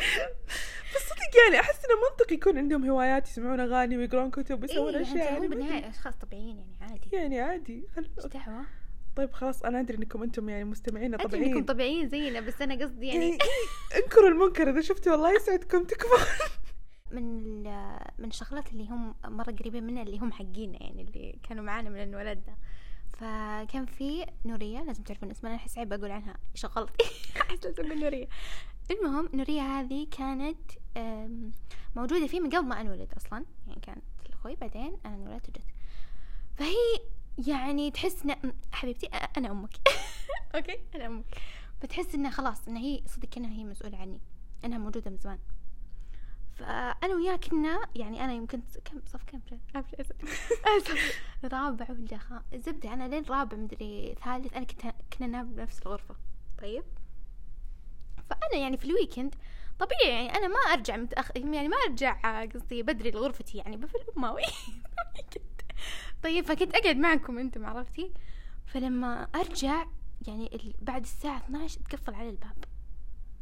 بس 0.95 1.01
صدق 1.09 1.41
يعني 1.45 1.59
أحس 1.59 1.85
إنه 1.85 2.09
منطقي 2.09 2.35
يكون 2.35 2.57
عندهم 2.57 2.89
هوايات 2.89 3.27
يسمعون 3.27 3.59
أغاني 3.59 3.97
ويقرون 3.97 4.31
كتب 4.31 4.61
ويسوون 4.61 4.95
اي 4.95 5.01
أشياء. 5.01 5.17
يعني 5.17 5.33
يعني. 5.33 5.47
بالنهاية 5.47 5.89
أشخاص 5.89 6.15
طبيعيين 6.15 6.57
يعني 6.57 6.77
عادي. 6.91 7.09
يعني 7.15 7.39
عادي. 7.39 7.87
إيش 7.97 8.07
دعوة؟ 8.25 8.65
طيب 9.15 9.31
خلاص 9.31 9.63
أنا 9.63 9.79
أدري 9.79 9.97
إنكم 9.97 10.23
أنتم 10.23 10.49
يعني 10.49 10.63
مستمعين 10.63 11.13
أدري 11.13 11.27
طبيعيين. 11.27 11.53
إنكم 11.55 11.65
طبيعيين 11.65 12.09
زينا 12.09 12.39
بس 12.39 12.61
أنا 12.61 12.85
قصدي 12.85 13.07
يعني 13.07 13.25
يعني 13.29 13.37
انكروا 14.03 14.29
المنكر. 14.29 14.69
إذا 14.69 14.81
شفتوا 14.81 15.15
الله 15.15 15.35
يسعدكم 15.35 15.83
تكفى 15.83 16.25
من 17.11 17.39
ال- 17.39 17.99
من 18.19 18.25
الشغلات 18.29 18.71
اللي 18.71 18.87
هم 18.87 19.15
مرة 19.25 19.51
قريبين 19.51 19.83
منا 19.83 20.01
اللي 20.01 20.19
هم 20.19 20.31
حقينا 20.31 20.83
يعني 20.83 21.01
اللي 21.01 21.39
كانوا 21.49 21.63
معانا 21.63 21.89
من 21.89 21.97
انولدنا 21.97 22.57
فكان 23.19 23.85
في 23.85 24.25
نورية 24.45 24.79
لازم 24.83 25.03
تعرفون 25.03 25.31
اسمها 25.31 25.51
أنا 25.51 25.61
أحس 25.61 25.77
عيب 25.77 25.93
أقول 25.93 26.11
عنها 26.11 26.37
شغلتي. 26.53 27.05
أحس 27.41 27.65
لازم 27.65 27.99
نورية. 27.99 28.27
المهم 28.91 29.29
نورية 29.33 29.61
هذه 29.61 30.07
كانت 30.11 30.71
موجودة 31.95 32.27
فيه 32.27 32.39
من 32.39 32.49
قبل 32.49 32.67
ما 32.67 32.81
انولد 32.81 33.13
أصلا. 33.17 33.45
يعني 33.67 33.79
كانت 33.81 34.03
الأخوي 34.25 34.55
بعدين 34.55 34.97
أنا 35.05 35.15
انولدت 35.15 35.49
وجت 35.49 35.63
فهي 36.57 36.75
يعني 37.47 37.91
تحس 37.91 38.25
إن 38.25 38.53
حبيبتي 38.71 39.07
أنا 39.07 39.51
أمك. 39.51 39.73
أوكي؟ 40.55 40.79
أنا 40.95 41.05
أمك. 41.05 41.25
فتحس 41.81 42.15
إنها 42.15 42.31
خلاص 42.31 42.67
إن 42.67 42.77
هي 42.77 43.03
صدق 43.05 43.29
كأنها 43.29 43.51
هي 43.51 43.63
مسؤولة 43.63 43.97
عني. 43.97 44.19
إنها 44.65 44.77
موجودة 44.77 45.11
من 45.11 45.17
زمان. 45.17 45.39
فأنا 46.59 47.15
وياه 47.15 47.35
كنا 47.35 47.79
يعني 47.95 48.23
أنا 48.23 48.33
يمكن 48.33 48.61
كم 48.85 49.01
صف 49.05 49.23
كم 49.23 49.39
رابع 51.43 51.85
ولا 51.89 52.43
الزبده 52.53 52.93
أنا 52.93 53.07
لين 53.07 53.23
رابع 53.23 53.57
مدري 53.57 54.15
ثالث 54.25 54.53
أنا 54.53 54.65
كنت 54.65 54.81
كنا 54.81 55.27
ننام 55.27 55.53
بنفس 55.53 55.81
الغرفة. 55.81 56.15
طيب؟ 56.61 56.83
فأنا 58.29 58.61
يعني 58.61 58.77
في 58.77 58.85
ال 58.85 58.91
weekend 58.92 59.35
طبيعي 59.79 60.25
يعني 60.25 60.37
أنا 60.37 60.47
ما 60.47 60.73
أرجع 60.73 60.97
متاخر 60.97 61.37
يعني 61.37 61.67
ما 61.67 61.77
أرجع 61.89 62.45
قصدي 62.45 62.83
بدري 62.83 63.11
لغرفتي 63.11 63.57
يعني 63.57 63.77
بفلها 63.77 63.99
وأمي 64.17 64.41
طيب 66.23 66.45
فكنت 66.45 66.75
أقعد 66.75 66.97
معكم 66.97 67.37
أنتم 67.37 67.65
عرفتي؟ 67.65 68.13
فلما 68.65 69.27
أرجع 69.35 69.85
يعني 70.27 70.75
بعد 70.81 71.01
الساعة 71.01 71.37
12 71.37 71.79
تقفل 71.79 72.13
على 72.13 72.29
الباب. 72.29 72.65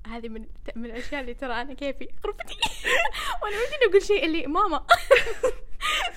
هذه 0.07 0.29
من 0.29 0.45
من 0.75 0.85
الأشياء 0.85 1.21
اللي 1.21 1.33
ترى 1.33 1.53
أنا 1.53 1.73
كيفي 1.73 2.07
غرفتي 2.25 2.53
وأنا 3.43 3.55
ودي 3.55 3.89
أقول 3.89 4.01
شيء 4.01 4.25
اللي 4.25 4.47
ماما. 4.47 4.85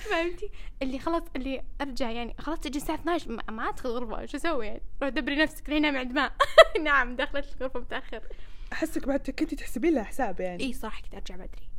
فهمتي؟ 0.09 0.49
اللي 0.81 0.99
خلاص 0.99 1.23
اللي 1.35 1.63
أرجع 1.81 2.11
يعني 2.11 2.35
خلاص 2.39 2.59
تجي 2.59 2.77
الساعة 2.77 2.95
12 2.95 3.31
ما, 3.49 3.69
أدخل 3.69 3.89
غرفة 3.89 4.25
شو 4.25 4.37
أسوي 4.37 4.67
يعني؟ 4.67 4.81
روح 5.01 5.09
دبري 5.09 5.35
نفسك 5.35 5.69
لين 5.69 5.85
عند 5.85 6.11
ما. 6.11 6.31
نعم 6.83 7.15
دخلت 7.15 7.55
الغرفة 7.55 7.79
متأخر. 7.79 8.21
أحسك 8.73 9.07
بعد 9.07 9.19
كنتي 9.19 9.55
تحسبين 9.55 9.93
لها 9.93 10.03
حساب 10.03 10.39
يعني. 10.39 10.63
إي 10.63 10.73
صراحة 10.73 11.01
كنت 11.01 11.15
أرجع 11.15 11.35
بدري. 11.35 11.71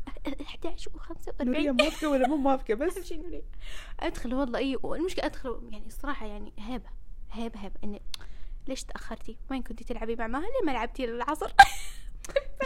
11 0.42 0.90
و45 0.90 1.42
نورية 1.42 1.70
موافقة 1.70 2.08
ولا 2.08 2.28
مو 2.28 2.36
موافقة 2.36 2.74
بس. 2.74 2.96
أهم 2.96 3.04
شيء 3.04 3.22
نورية 3.22 3.42
أدخل 4.00 4.34
والله 4.34 4.58
إي 4.58 4.76
والمشكلة 4.82 5.26
أدخل 5.26 5.68
يعني 5.70 5.86
الصراحة 5.86 6.26
يعني 6.26 6.52
هيبة 6.58 6.90
هيبة 7.32 7.60
هيبة 7.60 7.74
إني 7.84 8.02
ليش 8.68 8.84
تأخرتي؟ 8.84 9.36
وين 9.50 9.62
كنتي 9.62 9.84
تلعبي 9.84 10.16
مع 10.16 10.26
ماها؟ 10.26 10.42
ليه 10.42 10.66
ما 10.66 10.72
لعبتي 10.72 11.06
للعصر؟ 11.06 11.52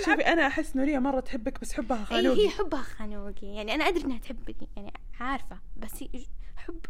شوفي 0.05 0.27
أنا 0.27 0.47
أحس 0.47 0.77
نورية 0.77 0.99
مرة 0.99 1.21
تحبك 1.21 1.61
بس 1.61 1.73
حبها 1.73 2.01
اي 2.01 2.05
خانوقي. 2.05 2.47
هي 2.47 2.51
حبها 2.51 2.83
خانوقي. 2.83 3.47
يعني 3.47 3.75
أنا 3.75 3.89
أدري 3.89 4.05
إنها 4.05 4.19
تحبني 4.19 4.69
يعني 4.77 4.93
عارفة 5.21 5.59
بس 5.77 6.05
حب 6.57 6.87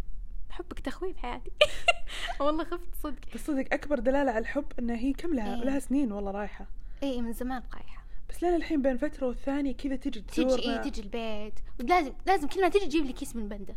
حبك 0.50 0.80
تخويف 0.80 1.16
حياتي. 1.16 1.50
والله 2.40 2.64
خفت 2.64 2.94
صدق. 3.02 3.34
بس 3.34 3.46
صدق 3.46 3.64
أكبر 3.72 3.98
دلالة 3.98 4.30
على 4.30 4.38
الحب 4.38 4.72
ان 4.78 4.90
هي 4.90 5.12
كم 5.12 5.34
لها 5.34 5.54
إيه. 5.54 5.64
لها 5.64 5.78
سنين 5.78 6.12
والله 6.12 6.30
رايحة. 6.30 6.66
اي 7.02 7.22
من 7.22 7.32
زمان 7.32 7.62
رايحة. 7.74 8.06
بس 8.30 8.42
لين 8.42 8.54
الحين 8.54 8.82
بين 8.82 8.96
فترة 8.96 9.26
والثانية 9.26 9.74
كذا 9.74 9.96
تجي 9.96 10.20
تجي 10.20 10.44
تزورنا. 10.44 10.84
اي 10.84 10.90
تجي 10.90 11.02
البيت. 11.02 11.60
ولازم 11.80 12.12
لازم 12.26 12.48
كل 12.48 12.60
ما 12.60 12.68
تجي 12.68 12.86
تجيب 12.86 13.04
لي 13.04 13.12
كيس 13.12 13.36
من 13.36 13.48
بنده 13.48 13.76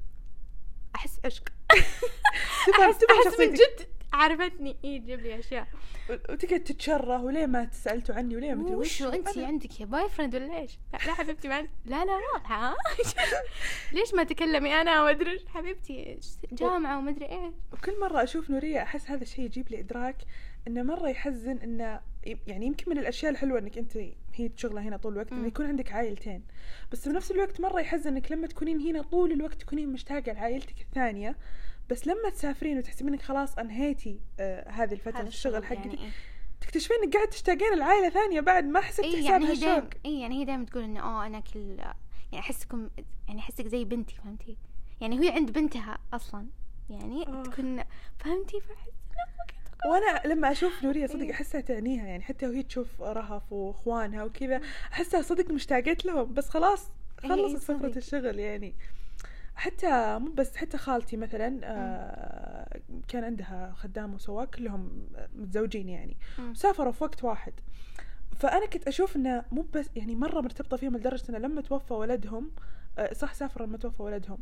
أحس 0.96 1.20
عشق. 1.26 1.44
احس 2.80 3.04
أحس 3.04 3.40
من 3.40 3.54
جد. 3.54 3.99
عرفتني. 4.14 4.78
اي 4.86 5.00
تجيب 5.00 5.20
لي 5.20 5.40
أشياء. 5.40 5.68
وتقعد 6.10 6.64
تتشره 6.64 7.24
وليه 7.24 7.46
ما 7.46 7.70
سالتوا 7.72 8.16
عني 8.16 8.36
وليه 8.36 8.54
ما 8.54 8.64
أدري 8.64 8.76
وش 8.76 9.04
أنت 9.04 9.38
عندك 9.38 9.80
يا 9.80 9.86
boyfriend 9.86 10.36
ولا 10.36 10.58
إيش؟ 10.58 10.80
لا, 10.94 10.98
لا 10.98 11.14
حبيبتي 11.14 11.48
ما 11.48 11.62
لا 11.86 12.06
لا 12.06 12.20
واضحه 12.34 12.70
ها؟ 12.70 12.76
ليش 13.94 14.14
ما 14.14 14.24
تكلمي 14.24 14.74
أنا 14.74 15.02
وما 15.02 15.10
أدري؟ 15.10 15.46
حبيبتي 15.48 16.20
جامعة 16.52 16.98
وما 16.98 17.12
أدري 17.12 17.26
إيش. 17.26 17.54
وكل 17.74 18.00
مرة 18.00 18.24
أشوف 18.24 18.50
نورية 18.50 18.84
أحس 18.84 19.10
هذا 19.10 19.24
الشيء 19.24 19.46
يجيب 19.46 19.70
لي 19.70 19.80
إدراك 19.80 20.18
إنه 20.68 20.84
مرة 20.84 21.10
يحزن 21.10 21.58
إنه 21.58 22.02
يعني 22.48 22.66
يمكن 22.66 22.92
من 22.92 22.98
الأشياء 22.98 23.32
الحلوة 23.32 23.60
إنك 23.60 23.78
أنت 23.78 23.98
هي 24.34 24.52
شغلة 24.56 24.82
هنا 24.82 24.98
طول 24.98 25.14
الوقت 25.14 25.34
مم. 25.34 25.48
يكون 25.48 25.66
عندك 25.66 25.92
عائلتين. 25.92 26.44
بس 26.92 27.08
بنفس 27.08 27.32
الوقت 27.32 27.62
مرة 27.62 27.80
يحزن 27.80 28.10
إنك 28.10 28.32
لما 28.32 28.48
تكونين 28.48 28.82
هنا 28.82 29.02
طول 29.02 29.32
الوقت 29.32 29.62
تكونين 29.62 29.90
مشتاقة 29.90 30.32
لعائلتك 30.32 30.82
الثانية. 30.82 31.36
بس 31.90 32.08
لما 32.08 32.30
تسافرين 32.30 32.78
وتحسبين 32.78 33.14
إنك 33.14 33.22
خلاص 33.22 33.58
أنهيتي 33.58 34.20
آه 34.40 34.70
هذه 34.70 34.96
في 34.96 35.10
الشغل 35.10 35.66
حقك 35.66 35.78
يعني 35.78 35.94
إيه؟ 35.94 36.10
تكتشفين 36.62 36.98
إنك 37.04 37.16
قاعد 37.16 37.28
تشتاقين 37.28 37.78
لعائلة 37.78 38.10
ثانية 38.10 38.42
بعد 38.42 38.66
ما 38.66 38.82
حسبت 38.82 39.06
اي 39.06 39.12
حساب 39.12 39.42
يعني 39.42 39.48
هي 39.48 39.56
دايما 39.56 39.90
اي 40.06 40.20
يعني 40.20 40.40
هي 40.40 40.46
دايما 40.46 40.66
تقول 40.66 40.84
إنه 40.84 41.00
آه 41.00 41.26
أنا 41.26 41.40
كل 41.40 41.78
يعني 42.32 42.40
أحسكم 42.40 42.90
يعني 43.28 43.40
أحسك 43.40 43.68
زي 43.68 43.86
بنتي 43.86 44.16
فهمتي 44.16 44.58
يعني 45.02 45.20
هي 45.20 45.30
عند 45.30 45.52
بنتها 45.52 45.98
أصلا 46.14 46.48
يعني 46.90 47.28
آه. 47.28 47.44
تكون 47.44 47.84
فهمتي 48.20 48.62
فأحس 48.62 48.92
وأنا 49.86 50.34
لما 50.34 50.52
أشوف 50.52 50.84
نورية 50.84 51.08
صدق 51.08 51.22
إيه. 51.22 51.32
أحسها 51.32 51.62
تعنيها 51.62 52.08
يعني 52.08 52.24
حتى 52.24 52.48
وهي 52.48 52.64
تشوف 52.64 53.02
رهف 53.02 53.54
وإخوانها 53.54 54.24
وكذا 54.24 54.62
أحسها 54.94 55.22
صدق 55.22 55.52
مشتاقت 55.52 56.06
لهم 56.06 56.34
بس 56.34 56.50
خلاص 56.50 56.92
إيه، 57.24 57.30
خلصت 57.30 57.70
إيه، 57.70 57.78
صدق. 57.78 57.96
الشغل 57.98 58.40
يعني 58.40 58.76
حتى 59.60 60.20
مو 60.20 60.32
بس 60.32 60.56
حتى 60.58 60.78
خالتي 60.78 61.18
مثلا 61.18 61.60
آه 61.64 62.80
كان 63.08 63.24
عندها 63.24 63.74
خدام 63.76 64.14
وسواق 64.14 64.50
كلهم 64.50 65.08
متزوجين 65.36 65.90
يعني. 65.90 66.18
سافروا 66.54 66.92
في 66.92 67.04
وقت 67.04 67.24
واحد 67.24 67.54
فأنا 68.36 68.66
كنت 68.66 68.88
أشوف 68.88 69.16
إنه 69.16 69.44
مو 69.52 69.66
بس 69.74 69.90
يعني 69.96 70.16
مرة 70.16 70.42
مرتبطة 70.42 70.78
فيهم 70.78 70.98
لدرجة 70.98 71.30
إنه 71.30 71.38
لما 71.38 71.62
توفى 71.62 71.94
ولدهم 71.94 72.52
آه 72.98 73.14
صح 73.14 73.34
سافروا 73.34 73.68
لما 73.68 73.78
توفى 73.78 74.04
ولدهم. 74.04 74.40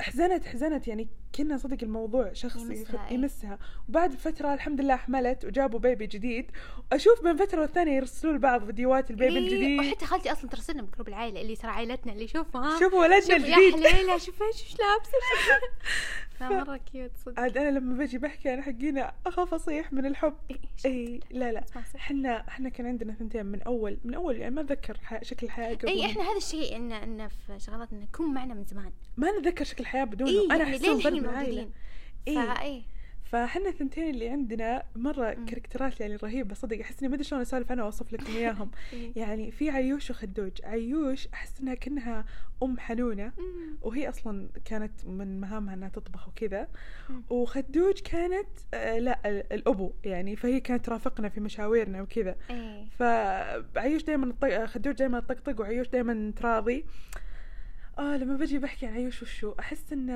حزنت 0.00 0.44
حزنت. 0.46 0.88
يعني 0.88 1.08
كنا 1.34 1.56
صدق 1.56 1.76
الموضوع 1.82 2.32
شخصي 2.32 2.58
يمسها، 2.60 2.74
يمسها, 2.78 3.08
إيه. 3.08 3.14
يمسها. 3.14 3.58
وبعد 3.88 4.12
فترة 4.14 4.54
الحمد 4.54 4.80
لله 4.80 4.96
حملت 4.96 5.44
وجابوا 5.44 5.78
baby 5.78 6.06
جديد. 6.06 6.50
وأشوف 6.92 7.22
بين 7.22 7.36
فترة 7.36 7.60
والثانية 7.60 7.96
يرسلوا 7.96 8.32
لبعض 8.32 8.64
فيديوهات 8.64 9.10
ال 9.10 9.16
baby 9.16 9.38
إيه، 9.38 9.44
الجديد. 9.44 9.80
وحتى 9.80 10.06
خالتي 10.06 10.32
أصلا 10.32 10.50
ترسلنا 10.50 10.82
ب 10.82 10.86
group 10.86 11.08
العائلة 11.08 11.40
اللي 11.40 11.56
ترى 11.56 11.70
عائلتنا 11.70 12.12
اللي 12.12 12.28
شوفها 12.28 12.78
شوفوا 12.80 12.98
ولدنا 13.00 13.20
شوف 13.20 13.30
يا 13.30 13.36
الجديد. 13.36 13.86
حليله 13.86 14.18
شوف 14.18 14.42
إيش 14.42 14.76
لابسه 14.78 15.12
لا 16.40 16.48
مرة 16.64 16.76
cute 16.76 17.10
صدق. 17.16 17.40
عاد 17.40 17.58
أنا 17.58 17.78
لما 17.78 17.98
بجي 18.04 18.18
بحكي 18.18 18.48
عن 18.48 18.62
حقينا 18.62 19.12
أخاف 19.26 19.54
أصيح 19.54 19.92
من 19.92 20.06
الحب. 20.06 20.34
إيه، 20.50 20.56
إيش 20.76 20.86
اي 20.86 21.20
لا 21.30 21.52
لا. 21.52 21.64
إحنا 21.96 22.48
إحنا 22.48 22.68
كان 22.68 22.86
عندنا 22.86 23.14
ثنتين 23.14 23.46
من 23.46 23.62
أول 23.62 23.98
من 24.04 24.14
أول 24.14 24.36
يعني 24.36 24.54
ما 24.54 24.60
أتذكر 24.60 24.96
ح- 25.02 25.22
شكل 25.22 25.46
الحياة 25.46 25.74
قبل. 25.74 25.88
اي 25.88 26.06
إحنا 26.06 26.22
هذا 26.22 26.36
الشيء 26.36 26.76
إن 26.76 26.92
إن 26.92 27.28
في 27.28 27.58
شغلاتنا 27.58 27.98
نكون 27.98 28.34
معنا 28.34 28.54
من 28.54 28.64
زمان. 28.64 28.92
ما 29.16 29.38
نتذكر 29.38 29.64
شكل 29.64 29.83
الحياة 29.84 30.04
بدونه. 30.04 30.30
اي 30.30 30.46
أنا 30.46 30.56
يعني 30.56 30.76
احسهم 30.76 30.96
الحين 30.98 31.12
من 31.12 31.18
العائله 31.28 31.68
إيه. 32.28 32.54
فاي 32.54 32.82
فاحنا 33.24 33.68
الثنتين 33.68 34.10
اللي 34.10 34.28
عندنا 34.28 34.82
مرة. 34.96 35.32
characterات 35.48 36.00
يعني 36.00 36.16
رهيبة 36.16 36.54
صدق. 36.54 36.80
أحس 36.80 36.98
إني 37.00 37.08
ما 37.08 37.14
أدري 37.14 37.24
شلون 37.24 37.40
أسولف 37.42 37.70
عنها 37.70 37.82
وأوصف 37.84 38.12
لكم 38.12 38.32
إياهم. 38.36 38.70
إيه. 38.92 39.12
يعني 39.16 39.50
في 39.50 39.70
عيوش 39.70 40.10
وخدوج. 40.10 40.50
عيوش 40.64 41.28
أحس 41.34 41.60
إنها 41.60 41.74
كأنها 41.74 42.24
أم 42.62 42.78
حنونة. 42.78 43.32
وهي 43.82 44.08
أصلا 44.08 44.48
كانت 44.64 45.06
من 45.06 45.40
مهامها 45.40 45.74
إنها 45.74 45.88
تطبخ 45.88 46.28
وكذا. 46.28 46.68
وخدوج 47.30 48.00
كانت 48.00 48.48
آه 48.74 48.98
لا 48.98 49.20
ال- 49.26 49.52
الأبو 49.52 49.92
يعني. 50.04 50.36
فهي 50.36 50.60
كانت 50.60 50.84
ترافقنا 50.86 51.28
في 51.28 51.40
مشاويرنا 51.40 52.02
وكذا. 52.02 52.36
إيه. 52.50 52.84
فعيوش 52.98 54.02
دائما 54.02 54.34
خدوج 54.66 54.94
دائما 54.94 55.20
تطقطق 55.20 55.60
وعيوش 55.60 55.88
دائما 55.88 56.32
تراضي. 56.36 56.84
آه 57.98 58.16
لما 58.16 58.36
بجي 58.36 58.58
بحكي 58.58 58.86
عن 58.86 58.92
عيوش 58.94 59.22
وشو 59.22 59.54
أحس 59.60 59.92
إن 59.92 60.06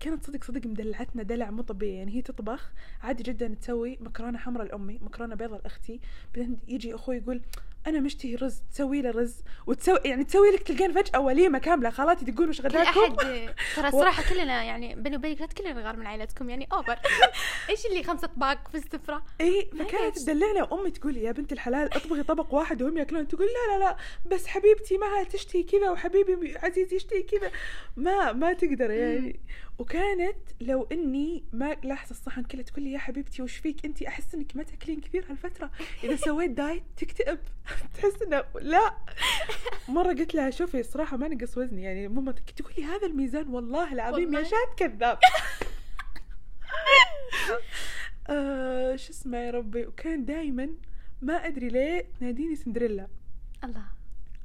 كانت 0.00 0.24
صدق 0.26 0.44
صدق 0.44 0.66
مدلعتنا 0.66 1.22
دلع 1.22 1.50
مو 1.50 1.62
طبيعي. 1.62 1.96
يعني 1.98 2.12
هي 2.12 2.22
تطبخ 2.22 2.72
عادي 3.02 3.22
جدا 3.22 3.54
تسوي 3.60 3.98
مكرونة 4.00 4.38
حمراء 4.38 4.66
لأمي 4.66 4.98
مكرونة 5.02 5.34
بيضاء 5.34 5.62
لأختي 5.62 6.00
بعدين 6.34 6.58
يجي 6.68 6.94
أخوي 6.94 7.16
يقول 7.16 7.40
أنا 7.86 8.00
مشتهي 8.00 8.34
رز 8.34 8.62
تسوي 8.72 9.02
له 9.02 9.10
رز 9.10 9.42
وتسوي 9.66 9.98
يعني 10.04 10.24
تسوي 10.24 10.50
لك 10.50 10.62
تلقين 10.62 10.92
فجأة 10.92 11.20
وليمة 11.20 11.58
كاملة 11.58 11.90
خالاتي 11.90 12.32
تقول 12.32 12.48
وش 12.48 12.60
كل 12.60 12.68
غداكم؟ 12.68 13.00
أحد 13.00 13.16
ترى 13.76 13.88
الصراحه 13.88 14.22
كلنا 14.28 14.62
يعني 14.62 14.94
بيني 14.94 15.16
وبينك 15.16 15.40
لا 15.40 15.46
كلنا 15.46 15.72
نغار 15.72 15.96
من 15.96 16.06
عائلتكم 16.06 16.50
يعني 16.50 16.68
اوفر 16.72 16.98
إيش 17.70 17.86
اللي 17.86 18.02
خمسة 18.02 18.24
اطباق 18.24 18.68
في 18.68 18.74
السفرة؟ 18.74 19.22
إي 19.40 19.70
فكانت؟ 19.78 20.18
تدلعنا 20.18 20.62
وأمي 20.62 20.90
تقول 20.90 21.16
يا 21.16 21.32
بنت 21.32 21.52
الحلال 21.52 21.94
أطبخي 21.94 22.22
طبق 22.22 22.54
واحد 22.54 22.82
وهم 22.82 22.98
يأكلون 22.98 23.28
تقول 23.28 23.46
لا 23.46 23.74
لا 23.74 23.84
لا 23.84 23.96
بس 24.26 24.46
حبيبتي 24.46 24.98
ما 24.98 25.24
تشتهي 25.24 25.62
كذا 25.62 25.90
وحبيبي 25.90 26.58
عزيز 26.58 26.92
يشتهي 26.92 27.22
كذا. 27.22 27.50
ما 27.96 28.32
ما 28.32 28.52
تقدر 28.52 28.90
يعني. 28.90 29.40
وكانت 29.82 30.36
لو 30.60 30.82
إني 30.92 31.44
ما 31.52 31.76
لاحظ 31.84 32.10
الصحن 32.10 32.42
كله 32.42 32.62
تقول 32.62 32.84
لي 32.84 32.92
يا 32.92 32.98
حبيبتي 32.98 33.42
وش 33.42 33.56
فيك؟ 33.56 33.84
انت 33.84 34.02
أحس 34.02 34.34
إنك 34.34 34.56
ما 34.56 34.62
تأكلين 34.62 35.00
كثير 35.00 35.24
هالفترة. 35.30 35.70
إذا 36.04 36.16
سويت 36.16 36.50
دايت 36.50 36.82
تكتئب. 36.96 37.38
تحس 37.94 38.22
إنه 38.22 38.44
لا. 38.60 38.94
مرة 39.88 40.08
قلت 40.12 40.34
لها 40.34 40.50
شوفي 40.50 40.82
صراحة 40.82 41.16
ما 41.16 41.28
نقص 41.28 41.58
وزني. 41.58 41.82
يعني 41.82 42.08
ماما 42.08 42.32
تقول 42.32 42.72
لي 42.78 42.84
هذا 42.84 43.06
الميزان 43.06 43.48
والله 43.48 43.92
العظيم 43.92 44.34
يا. 44.34 44.42
شاد 44.42 44.74
كذاب. 44.76 45.18
آه 48.28 48.96
شو 48.96 49.12
اسمه 49.12 49.38
يا 49.38 49.50
ربي؟ 49.50 49.86
وكان 49.86 50.24
دائما 50.24 50.68
ما 51.22 51.46
أدري 51.46 51.68
ليه 51.68 52.06
تناديني 52.20 52.56
سندريلا. 52.56 53.08
الله. 53.64 54.01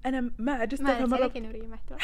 أنا 0.07 0.31
ما 0.39 0.51
عجزت 0.51 0.81
ما 0.81 0.91
أفهم 0.91 1.13
الربط 1.13 1.35
يا 1.35 1.41
نورية 1.41 1.67
محتوى 1.67 1.97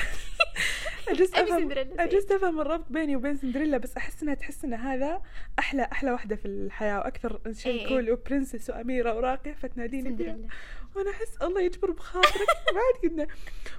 عجزت 1.10 1.36
افهم. 1.36 1.72
عجزت 2.00 2.32
أفهم 2.32 2.60
الربط 2.62 2.86
بيني 2.90 3.16
وبين 3.16 3.38
سندريلا 3.38 3.78
بس 3.78 3.98
أحس 3.98 4.24
انها 4.24 4.34
تحس 4.34 4.66
إن 4.66 4.74
هذا 4.74 5.22
أحلى 5.60 5.82
أحلى 5.92 6.12
واحدة 6.12 6.36
في 6.36 6.46
الحياة 6.46 6.98
وأكثر 6.98 7.40
إيه 7.46 7.54
شيء 7.54 7.82
إيه. 7.82 7.88
كول 7.88 8.12
وبرنسس 8.12 8.70
وأميرة 8.70 9.16
وراقية 9.16 9.54
فتناديني 9.54 10.10
سندريلا 10.10 10.48
وأنا 10.96 11.10
احس 11.12 11.38
الله 11.42 11.62
يجبر 11.62 11.92
بخاطرك. 11.92 12.48
بعد 12.76 13.12
قلنا. 13.12 13.28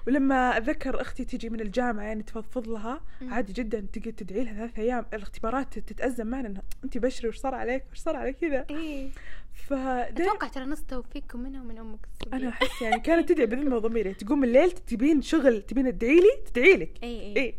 ولما 0.06 0.56
أتذكر 0.56 1.00
أختي 1.00 1.24
تيجي 1.24 1.50
من 1.50 1.60
الجامعة 1.60 2.04
يعني 2.04 2.22
تفضفض 2.22 2.68
لها. 2.68 3.00
عادي 3.22 3.52
جدا 3.52 3.86
تقعد 3.92 4.12
تدعي 4.12 4.44
لها 4.44 4.54
ثلاث 4.54 4.78
أيام. 4.78 5.06
الاختبارات 5.14 5.78
تتأزم 5.78 6.26
معنا 6.26 6.48
إنها 6.48 6.62
انت 6.84 6.98
بشري 6.98 7.28
وش 7.28 7.36
صار 7.36 7.54
عليك؟ 7.54 7.84
وش 7.92 7.98
صار 7.98 8.16
على 8.16 8.32
كذا؟ 8.32 8.66
إيه. 8.70 9.10
فدائما 9.54 10.32
أتوقع 10.32 10.48
ترى 10.48 10.64
نص 10.64 10.82
توفيقكم 10.82 11.40
منها 11.40 11.62
ومن 11.62 11.78
أمك 11.78 11.98
الصغيرة. 12.12 12.42
أنا 12.42 12.48
أحس 12.48 12.82
يعني 12.82 13.00
كانت 13.00 13.28
تدعي 13.28 13.46
بذمه 13.46 13.76
وضمير 13.76 14.06
يعني 14.06 14.18
تقوم 14.18 14.44
الليل 14.44 14.70
تبين 14.70 15.22
شغل 15.22 15.62
تبين 15.62 15.98
تدعي 15.98 16.16
لي 16.16 16.42
تدعي 16.52 16.76
لك. 16.76 16.98
اي 17.02 17.20
اي 17.20 17.36
إيه. 17.36 17.54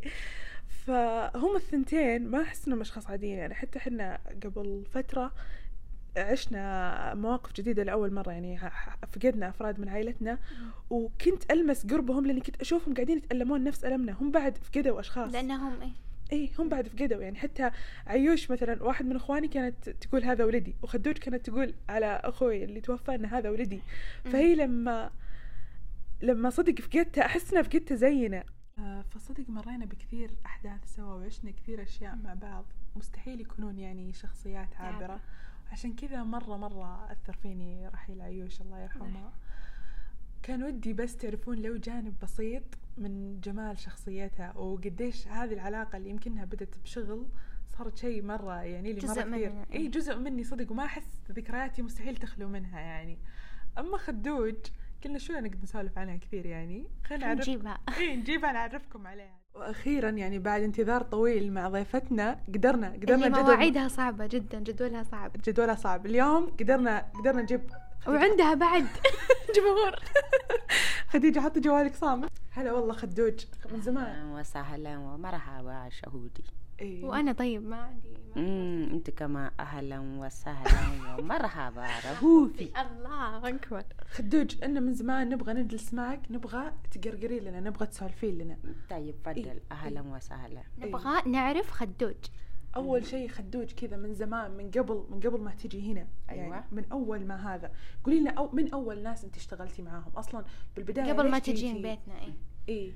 فهم 0.86 1.56
الثنتين 1.56 2.28
ما 2.28 2.42
أحس 2.42 2.68
إنهم 2.68 2.82
أشخاص 2.82 3.08
عاديين. 3.08 3.38
يعني 3.38 3.54
حتى 3.54 3.80
إحنا 3.80 4.20
قبل 4.44 4.84
فترة 4.94 5.32
عشنا 6.18 7.14
مواقف 7.14 7.54
جديدة 7.54 7.84
لأول 7.84 8.14
مرة 8.14 8.32
يعني 8.32 8.58
فقدنا 9.14 9.50
أفراد 9.50 9.80
من 9.80 9.90
عائلتنا 9.90 10.40
وكنت 10.90 11.52
ألمس 11.52 11.86
قربهم 11.88 12.26
لأني 12.26 12.42
كنت 12.42 12.62
أشوفهم 12.62 12.94
قاعدين 12.94 13.18
يتألمون 13.18 13.64
نفس 13.64 13.86
ألمنا 13.86 14.12
هم 14.12 14.32
بعد 14.32 14.58
فقدوا 14.58 15.00
أشخاص. 15.00 15.34
لأنهم 15.34 15.82
إيه؟ 15.82 15.92
اي 16.34 16.52
هم 16.60 16.70
بعد 16.70 16.88
فقدوا 16.88 17.22
يعني 17.22 17.36
حتى 17.36 17.72
عيوش 18.08 18.52
مثلا 18.52 18.84
واحد 18.84 19.06
من 19.06 19.16
إخواني 19.16 19.48
كانت 19.48 19.90
تقول 19.90 20.24
هذا 20.24 20.46
ولدي 20.46 20.76
وخدوج 20.82 21.18
كانت 21.18 21.50
تقول 21.50 21.74
على 21.90 22.06
أخوي 22.06 22.64
اللي 22.64 22.82
توفى 22.82 23.16
ان 23.16 23.26
هذا 23.26 23.50
ولدي. 23.50 23.82
فهي 24.24 24.56
لما 24.56 25.12
لما 26.22 26.50
صدق 26.50 26.82
فقدتها 26.82 27.26
أحس 27.26 27.52
إنها 27.52 27.64
فقدتها 27.64 27.96
زينا 27.96 28.44
فصدق 29.10 29.50
مرينا 29.50 29.86
بكثير 29.86 30.32
أحداث 30.46 30.96
سوا 30.96 31.14
وعشنا 31.14 31.52
كثير 31.52 31.84
أشياء 31.84 32.16
مع 32.16 32.34
بعض. 32.34 32.66
مستحيل 32.96 33.42
يكونون 33.42 33.80
يعني 33.80 34.14
شخصيات 34.14 34.76
عابرة. 34.76 35.04
عابرة. 35.04 35.20
عشان 35.72 35.96
كذا 35.96 36.24
مرة 36.24 36.58
مرة 36.58 37.12
أثر 37.12 37.34
فيني 37.34 37.88
رحيل 37.88 38.22
عيوش 38.22 38.62
الله 38.62 38.80
يرحمها. 38.80 39.34
كان 40.44 40.64
ودي 40.64 40.94
بس 40.94 41.18
تعرفون 41.18 41.58
لو 41.58 41.78
جانب 41.78 42.20
بسيط 42.24 42.64
من 42.98 43.40
جمال 43.40 43.80
شخصيتها 43.80 44.58
وقديش 44.58 45.28
هذه 45.28 45.54
العلاقة 45.54 45.98
اللي 45.98 46.10
يمكنها 46.10 46.46
بدت 46.46 46.78
بشغل 46.78 47.28
صارت 47.68 47.98
شيء 47.98 48.24
مرة 48.24 48.64
يعني 48.64 48.94
لي 48.94 49.00
جزء 49.00 49.26
مرة 49.26 49.38
كثير 49.38 49.66
إي. 49.74 49.88
جزء 49.88 50.16
مني 50.16 50.44
صدق 50.44 50.72
وما 50.72 50.86
أحس 50.86 51.32
ذكرياتي 51.32 51.82
مستحيل 51.82 52.18
تخلو 52.18 52.48
منها 52.48 52.80
يعني. 52.80 53.20
أما 53.78 53.98
خدوج 53.98 54.56
قلنا 55.04 55.18
شو 55.18 55.34
نقدر 55.34 55.64
نسولف 55.64 55.98
عنها 55.98 56.18
كثير 56.18 56.46
يعني. 56.46 56.88
خلينا 57.04 57.26
نعرف 57.26 57.40
نجيبها. 57.40 57.80
إي 57.98 58.16
نجيبها 58.16 58.52
نعرفكم 58.52 59.08
عليها. 59.08 59.45
وأخيرا 59.56 60.10
يعني 60.10 60.40
بعد 60.40 60.62
انتظار 60.62 61.02
طويل 61.02 61.54
مع 61.54 61.70
ضيفتنا 61.70 62.40
قدرنا 62.54 62.88
قدرنا 62.94 63.16
اللي 63.28 63.30
جدول 63.30 63.44
مواعيدها 63.44 63.88
صعبة 63.88 64.26
جدا 64.28 64.60
جدولها 64.60 65.04
صعب. 65.04 65.32
جدولها 65.48 65.76
صعب. 65.76 66.06
اليوم 66.06 66.52
قدرنا 66.60 67.06
قدرنا 67.20 67.42
نجيب 67.42 67.62
وعندها 68.08 68.54
بعد 68.54 68.86
جمهور. 69.56 69.96
خديجة 71.14 71.40
حطي 71.40 71.60
جوالك 71.60 71.96
صامت. 71.96 72.30
هلا 72.52 72.72
والله 72.74 72.94
خدوج 72.94 73.46
من 73.72 73.82
زمان. 73.82 74.32
وسهلا 74.32 74.98
ومرحبا 74.98 75.90
شهودي. 75.90 76.44
إيه. 76.82 77.06
وأنا 77.06 77.32
طيب 77.32 77.64
ما 77.68 77.76
عندي 77.76 78.16
امم 78.38 78.90
أنت 78.94 79.10
كمان 79.10 79.52
أهلا 79.60 80.00
وسهلا 80.00 81.16
ومرحبا 81.20 81.88
رهوفي 82.06 82.70
الله 82.86 83.50
أكبر. 83.50 83.84
خدوج 84.10 84.64
أنا 84.64 84.80
من 84.80 84.94
زمان 84.94 85.30
نبغى 85.30 85.54
نجلس 85.54 85.94
معك 85.94 86.22
نبغى 86.30 86.72
تقرقري 86.92 87.40
لنا 87.40 87.60
نبغى 87.60 87.86
تسولفين 87.88 88.38
لنا. 88.38 88.58
طيب 88.90 89.16
فضل 89.26 89.48
إيه. 89.48 89.62
أهلا 89.72 90.02
وسهلا. 90.02 90.64
نبغى 90.80 91.32
نعرف 91.32 91.72
خدوج. 91.72 92.16
أول 92.76 93.06
شيء 93.06 93.28
خدوج 93.28 93.72
كذا 93.72 93.98
من 93.98 94.14
زمان 94.14 94.52
من 94.52 94.72
قبل 94.72 95.06
من 95.10 95.20
قبل 95.20 95.42
ما 95.42 95.52
تجي 95.52 95.92
هنا. 95.92 96.08
أيوة. 96.30 96.44
يعني 96.44 96.66
من 96.72 96.86
أول 96.92 97.26
ما 97.26 97.56
هذا. 97.56 97.72
قولي 98.04 98.20
لنا 98.20 98.32
أو 98.32 98.50
من 98.54 98.74
أول 98.74 99.04
ناس 99.04 99.24
أنت 99.24 99.36
اشتغلتي 99.38 99.82
معاهم؟ 99.82 100.12
أصلا 100.16 100.46
بالبداية 100.76 101.14
قبل 101.14 101.32
ما 101.32 101.40
تجين؟ 101.40 101.76
بيتنا 101.82 102.20
إيه. 102.22 102.34
إيه. 102.70 102.92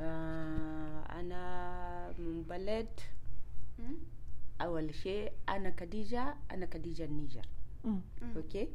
آه 0.00 1.20
أنا 1.20 2.12
من 2.18 2.42
بلد 2.42 2.88
أول 4.60 4.94
شيء 4.94 5.32
أنا 5.48 5.74
خديجه 5.80 6.34
أنا 6.50 6.68
خديجه 6.74 7.04
النيجر. 7.04 7.46
أوكي؟ 8.36 8.68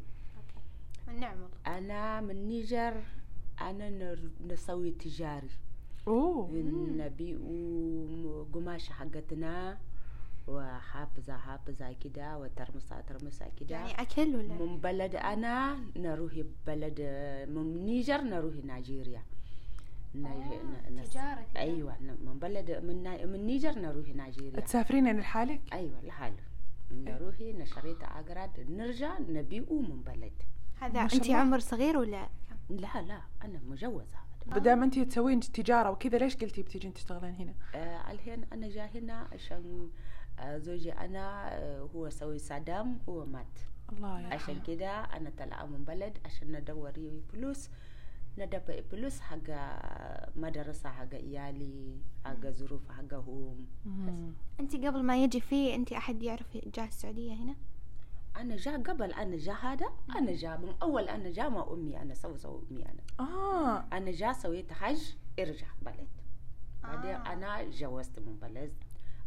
النعم 1.07 1.37
والله 1.41 1.77
أنا 1.77 2.21
من 2.21 2.31
النيجر 2.31 3.03
أنا 3.61 3.89
نر- 3.89 4.29
نسوي 4.47 4.91
تجاري. 4.91 5.49
أوه. 6.07 6.51
نبيع 6.97 7.37
قماش 8.53 8.89
حقتنا 8.89 9.77
وحافظة 10.47 11.37
حافظة 11.37 11.91
كده 11.93 12.37
وترمسة 12.37 13.01
ترمسة 13.01 13.45
كده. 13.59 13.75
يعني 13.75 14.01
أكل 14.01 14.35
ولا؟ 14.35 14.53
من 14.53 14.77
بلد 14.79 15.15
أنا 15.15 15.79
نروح 15.95 16.33
بلد 16.67 17.01
من 17.49 17.85
نيجر 17.85 18.21
نروح 18.21 18.53
نيجيريا. 18.63 19.23
تجارة 20.23 21.41
كده. 21.51 21.59
أيوة 21.61 21.97
ن- 22.01 22.17
من 22.25 22.39
بلد 22.39 22.71
من 22.71 23.03
نا- 23.03 23.25
من 23.25 23.45
نيجر 23.45 23.79
نروح 23.79 24.07
نيجيريا 24.09 24.59
تسافرين 24.59 25.05
يعني 25.07 25.19
لحالك؟ 25.19 25.61
أيوة 25.73 26.01
لحاله 26.03 26.43
نروح 26.91 27.35
نشريت 27.41 28.03
أغراض 28.03 28.59
نرجع 28.69 29.19
نبيعه 29.19 29.73
من 29.73 30.01
بلد. 30.01 30.33
هذا 30.81 31.01
انت. 31.01 31.29
عمر 31.29 31.59
صغير 31.59 31.97
ولا؟ 31.97 32.29
لا 32.69 33.01
لا 33.01 33.21
أنا 33.43 33.59
مجوزة. 33.67 34.17
بدام 34.47 34.83
انت 34.83 34.99
تسوين 34.99 35.39
تجارة 35.39 35.91
وكذا 35.91 36.17
ليش 36.17 36.35
قلتي 36.37 36.61
بتجين 36.61 36.93
تشتغلين 36.93 37.35
هنا؟ 37.35 37.53
آه 37.75 38.11
الحين 38.11 38.45
أنا 38.53 38.67
جا 38.69 38.85
هنا 38.95 39.27
عشان 39.33 39.89
آه 40.39 40.57
زوجي 40.57 40.91
أنا 40.93 41.53
آه 41.57 41.89
هو 41.95 42.09
سوي 42.09 42.37
صدام 42.39 42.99
هو 43.09 43.25
مات. 43.25 43.45
الله 43.91 44.19
يرحمه. 44.19 44.33
عشان 44.33 44.61
كده 44.67 44.89
أنا 44.99 45.31
طالعة 45.37 45.65
من 45.65 45.83
بلد 45.83 46.17
عشان 46.25 46.51
ندور 46.51 46.91
فلوس 47.31 47.69
ندفع 48.37 48.81
فلوس 48.81 49.19
حق 49.19 49.49
مدرسة 50.35 50.89
حق 50.89 51.13
عيالي 51.13 51.97
حق 52.25 52.47
ظروف 52.47 52.91
حقهم 52.91 53.65
مم. 53.85 54.33
انت 54.59 54.75
قبل 54.75 55.03
ما 55.03 55.23
يجي 55.23 55.41
فيه 55.41 55.75
انت 55.75 55.91
احد 55.93 56.23
يعرف 56.23 56.57
جاء 56.75 56.87
السعوديه 56.87 57.33
هنا 57.33 57.55
أنا 58.37 58.55
جا 58.55 58.71
قبل 58.77 59.13
أنا 59.13 59.37
جا 59.37 59.53
هذا 59.53 59.89
أنا 60.15 60.33
جا 60.35 60.57
من 60.57 60.73
اول 60.81 61.09
أنا 61.09 61.31
جا 61.31 61.49
مع 61.49 61.67
امي 61.71 62.01
أنا 62.01 62.13
سوي 62.13 62.37
سوي 62.37 62.61
امي 62.71 62.85
أنا 62.85 63.27
آه 63.29 63.79
أنا 63.93 64.11
جا 64.11 64.33
سويت 64.33 64.73
حج 64.73 65.13
ارجع 65.39 65.67
بلد 65.81 66.07
بعدين 66.83 67.11
آه. 67.15 67.33
أنا 67.33 67.69
جوزت 67.69 68.19
من 68.19 68.35
بلد 68.35 68.73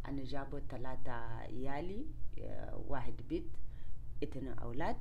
أنا 0.09 0.25
جابوا 0.25 0.59
ثلاثة 0.71 1.13
عيالي 1.13 2.07
آه، 2.39 2.85
واحد 2.89 3.15
بيت 3.29 3.49
اثنين 4.23 4.53
أولاد 4.53 4.97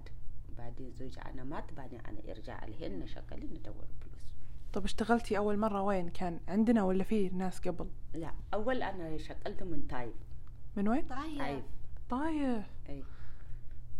بعدين 0.59 0.91
زوجي 0.91 1.21
أنا 1.21 1.43
مات 1.43 1.73
بعدين 1.73 1.99
أنا 1.99 2.19
ارجع 2.31 2.63
الحين 2.65 2.99
نشغل 2.99 3.49
ندور 3.53 3.85
فلوس 4.01 4.23
طب 4.73 4.83
اشتغلتي 4.83 5.37
أول 5.37 5.57
مرة 5.57 5.81
وين؟ 5.81 6.09
كان 6.09 6.39
عندنا 6.47 6.83
ولا 6.83 7.03
في 7.03 7.29
ناس 7.29 7.59
قبل؟ 7.67 7.89
لا 8.13 8.31
أول 8.53 8.83
أنا 8.83 9.17
شغلت 9.17 9.63
من 9.63 9.87
تايف 9.87 10.15
من 10.75 10.87
وين؟ 10.87 11.07
تايف 11.07 11.63
طايف. 12.09 12.65
إي. 12.89 13.03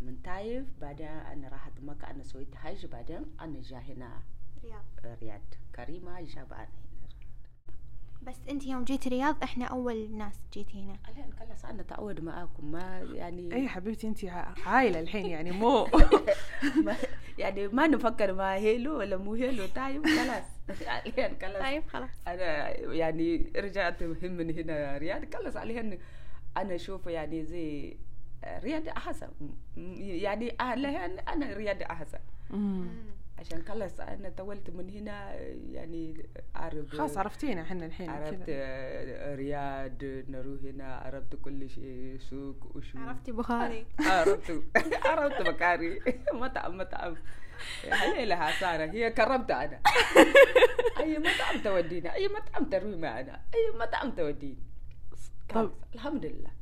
من 0.02 0.22
تايف 0.22 0.66
بعدين 0.82 1.08
أنا 1.08 1.50
راحت 1.50 1.72
مكة 1.82 2.10
أنا 2.10 2.24
سويت 2.24 2.56
حج 2.56 2.86
بعدين 2.86 3.26
أنا 3.42 3.62
جا 3.62 3.78
هنا 3.78 4.22
رياض. 4.64 4.84
رياض. 5.22 5.42
كريمة 5.76 6.22
جاب 6.22 6.54
أنا 6.54 6.62
هنا 6.64 6.89
بس 8.22 8.36
انت 8.50 8.68
يوم 8.68 8.84
جيت 8.84 9.08
رياض 9.08 9.44
إحنا 9.44 9.66
اول 9.66 10.12
ناس 10.12 10.40
جيتي 10.54 10.84
هنا 10.84 10.96
الحين 11.10 11.34
خلاص 11.40 11.66
أنا 11.66 11.84
تعود 11.84 12.20
معاكم 12.24 12.72
ما 12.72 13.00
يعني 13.14 13.56
اي 13.56 13.68
حبيبتي 13.68 14.08
انت 14.08 14.26
عائله 14.66 15.00
الحين 15.00 15.26
يعني 15.26 15.52
مو 15.52 15.88
ما 16.86 16.96
يعني 17.38 17.68
ما 17.68 17.88
نفكر 17.88 18.34
ما 18.34 18.54
هيلو 18.56 18.98
ولا 18.98 19.18
مو 19.18 19.34
هيلو 19.34 19.66
طيب 19.66 20.06
خلاص. 20.06 20.44
الحين 21.06 21.38
خلاص. 21.42 21.62
طيب 21.62 21.84
خلاص. 21.88 22.10
أنا 22.28 22.70
يعني 22.94 23.52
رجعت 23.56 24.04
هم 24.04 24.32
من 24.32 24.58
هنا 24.60 24.98
رياض 24.98 25.36
خلاص 25.36 25.56
الحين 25.56 26.00
أنا 26.58 26.76
أشوف 26.76 27.08
يعني 27.08 27.46
زي 27.46 27.98
رياض 28.46 28.88
أحسن 28.88 29.30
يعني 29.98 30.56
الحين 30.62 31.20
أنا 31.20 31.54
رياض 31.54 31.82
أحسن. 31.82 32.20
عشان 33.40 33.62
خلاص 33.64 34.00
أنا 34.00 34.30
طولت 34.30 34.70
من 34.70 34.90
هنا 34.90 35.36
يعني 35.72 36.26
اعرف 36.56 36.90
خلاص 36.90 37.18
عرفتينا 37.18 37.62
إحنا 37.62 37.86
الحين 37.86 38.10
عرفت 38.10 38.44
آه، 38.50 39.36
رياض 39.36 40.04
نروح 40.04 40.62
هنا 40.64 40.96
عرفت 40.96 41.36
كل 41.36 41.70
شيء 41.70 42.18
سوق 42.20 42.76
وشو. 42.76 42.98
عرفتي 43.00 43.32
بخاري. 43.32 43.86
عرفت 44.00 44.64
عرفت 45.06 45.42
مكاري 45.42 46.00
مطعم 46.34 46.78
مطعم 46.78 47.16
هي 47.84 48.26
لها 48.26 48.52
سارة. 48.52 48.92
هي 48.92 49.12
كرمت 49.12 49.52
أنا. 49.52 49.80
أي 51.00 51.18
مطعم 51.18 51.62
تودينا. 51.64 52.14
أي 52.14 52.28
مطعم 52.28 52.70
تروي 52.70 52.96
معنا. 52.96 53.42
أي 53.56 53.80
مطعم 53.80 54.12
تودينا. 54.12 54.62
طب. 55.50 55.72
الحمد 55.96 56.26
لله. 56.26 56.59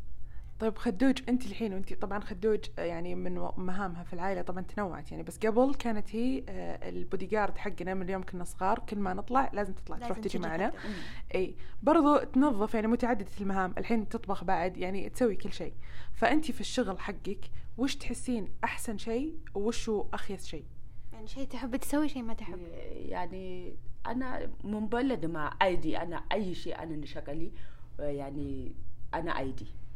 طيب 0.59 0.77
خدوج 0.77 1.21
انت 1.29 1.45
الحين 1.45 1.73
وانت 1.73 1.93
طبعا 1.93 2.19
خدوج 2.19 2.59
آه، 2.79 2.81
يعني 2.81 3.15
من 3.15 3.33
مهامها 3.57 4.03
في 4.03 4.13
العائلة 4.13 4.41
طبعا 4.41 4.61
تنوعت. 4.61 5.11
يعني 5.11 5.23
بس 5.23 5.37
قبل 5.37 5.75
كانت 5.75 6.15
هي 6.15 6.43
آه، 6.49 6.89
البودي 6.89 7.25
جارد 7.25 7.57
حقنا 7.57 7.93
من 7.93 8.01
اليوم 8.01 8.23
كنا 8.23 8.43
صغار 8.43 8.79
كل 8.79 8.99
ما 8.99 9.13
نطلع 9.13 9.49
لازم 9.53 9.73
تطلع 9.73 9.97
لازم 9.97 10.13
تروح 10.13 10.19
تجي 10.19 10.39
معنا. 10.39 10.69
خدوج. 10.69 10.91
إي 11.35 11.55
برضو 11.83 12.17
تنظف 12.17 12.73
يعني 12.73 12.87
متعددة 12.87 13.31
المهام 13.41 13.73
الحين 13.77 14.09
تطبخ 14.09 14.43
بعد 14.43 14.77
يعني 14.77 15.09
تسوي 15.09 15.35
كل 15.35 15.53
شيء. 15.53 15.73
فأنت 16.13 16.51
في 16.51 16.61
الشغل 16.61 16.99
حقك 16.99 17.49
وش 17.77 17.95
تحسين 17.95 18.47
أحسن 18.63 18.97
شيء 18.97 19.37
وش 19.55 19.89
هو 19.89 20.07
أخيس 20.13 20.45
شيء؟ 20.45 20.65
يعني 21.13 21.27
شيء 21.27 21.47
تحب 21.47 21.75
تسوي 21.75 22.09
شيء 22.09 22.23
ما 22.23 22.33
تحب؟ 22.33 22.59
يعني 22.91 23.75
أنا 24.07 24.51
من 24.63 24.87
بلد 24.87 25.25
مع 25.25 25.57
أيدي 25.61 25.97
أنا 25.97 26.23
أي 26.31 26.55
شيء 26.55 26.83
أنا 26.83 26.95
نشغلي 26.95 27.51
يعني 27.99 28.75
أنا 29.13 29.39
أيدي. 29.39 29.65
مم. 29.65 29.86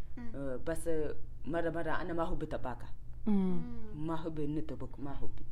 بس 0.68 0.90
مرة 1.46 1.70
مرة 1.70 2.02
أنا 2.02 2.14
ما 2.14 2.24
هو 2.24 2.36
بتباكة 2.36 2.86
مم. 3.26 3.62
ما 3.96 4.16
هو 4.16 4.30
بنتبك 4.30 5.00
ما 5.00 5.14
هو 5.16 5.28
بي. 5.28 5.46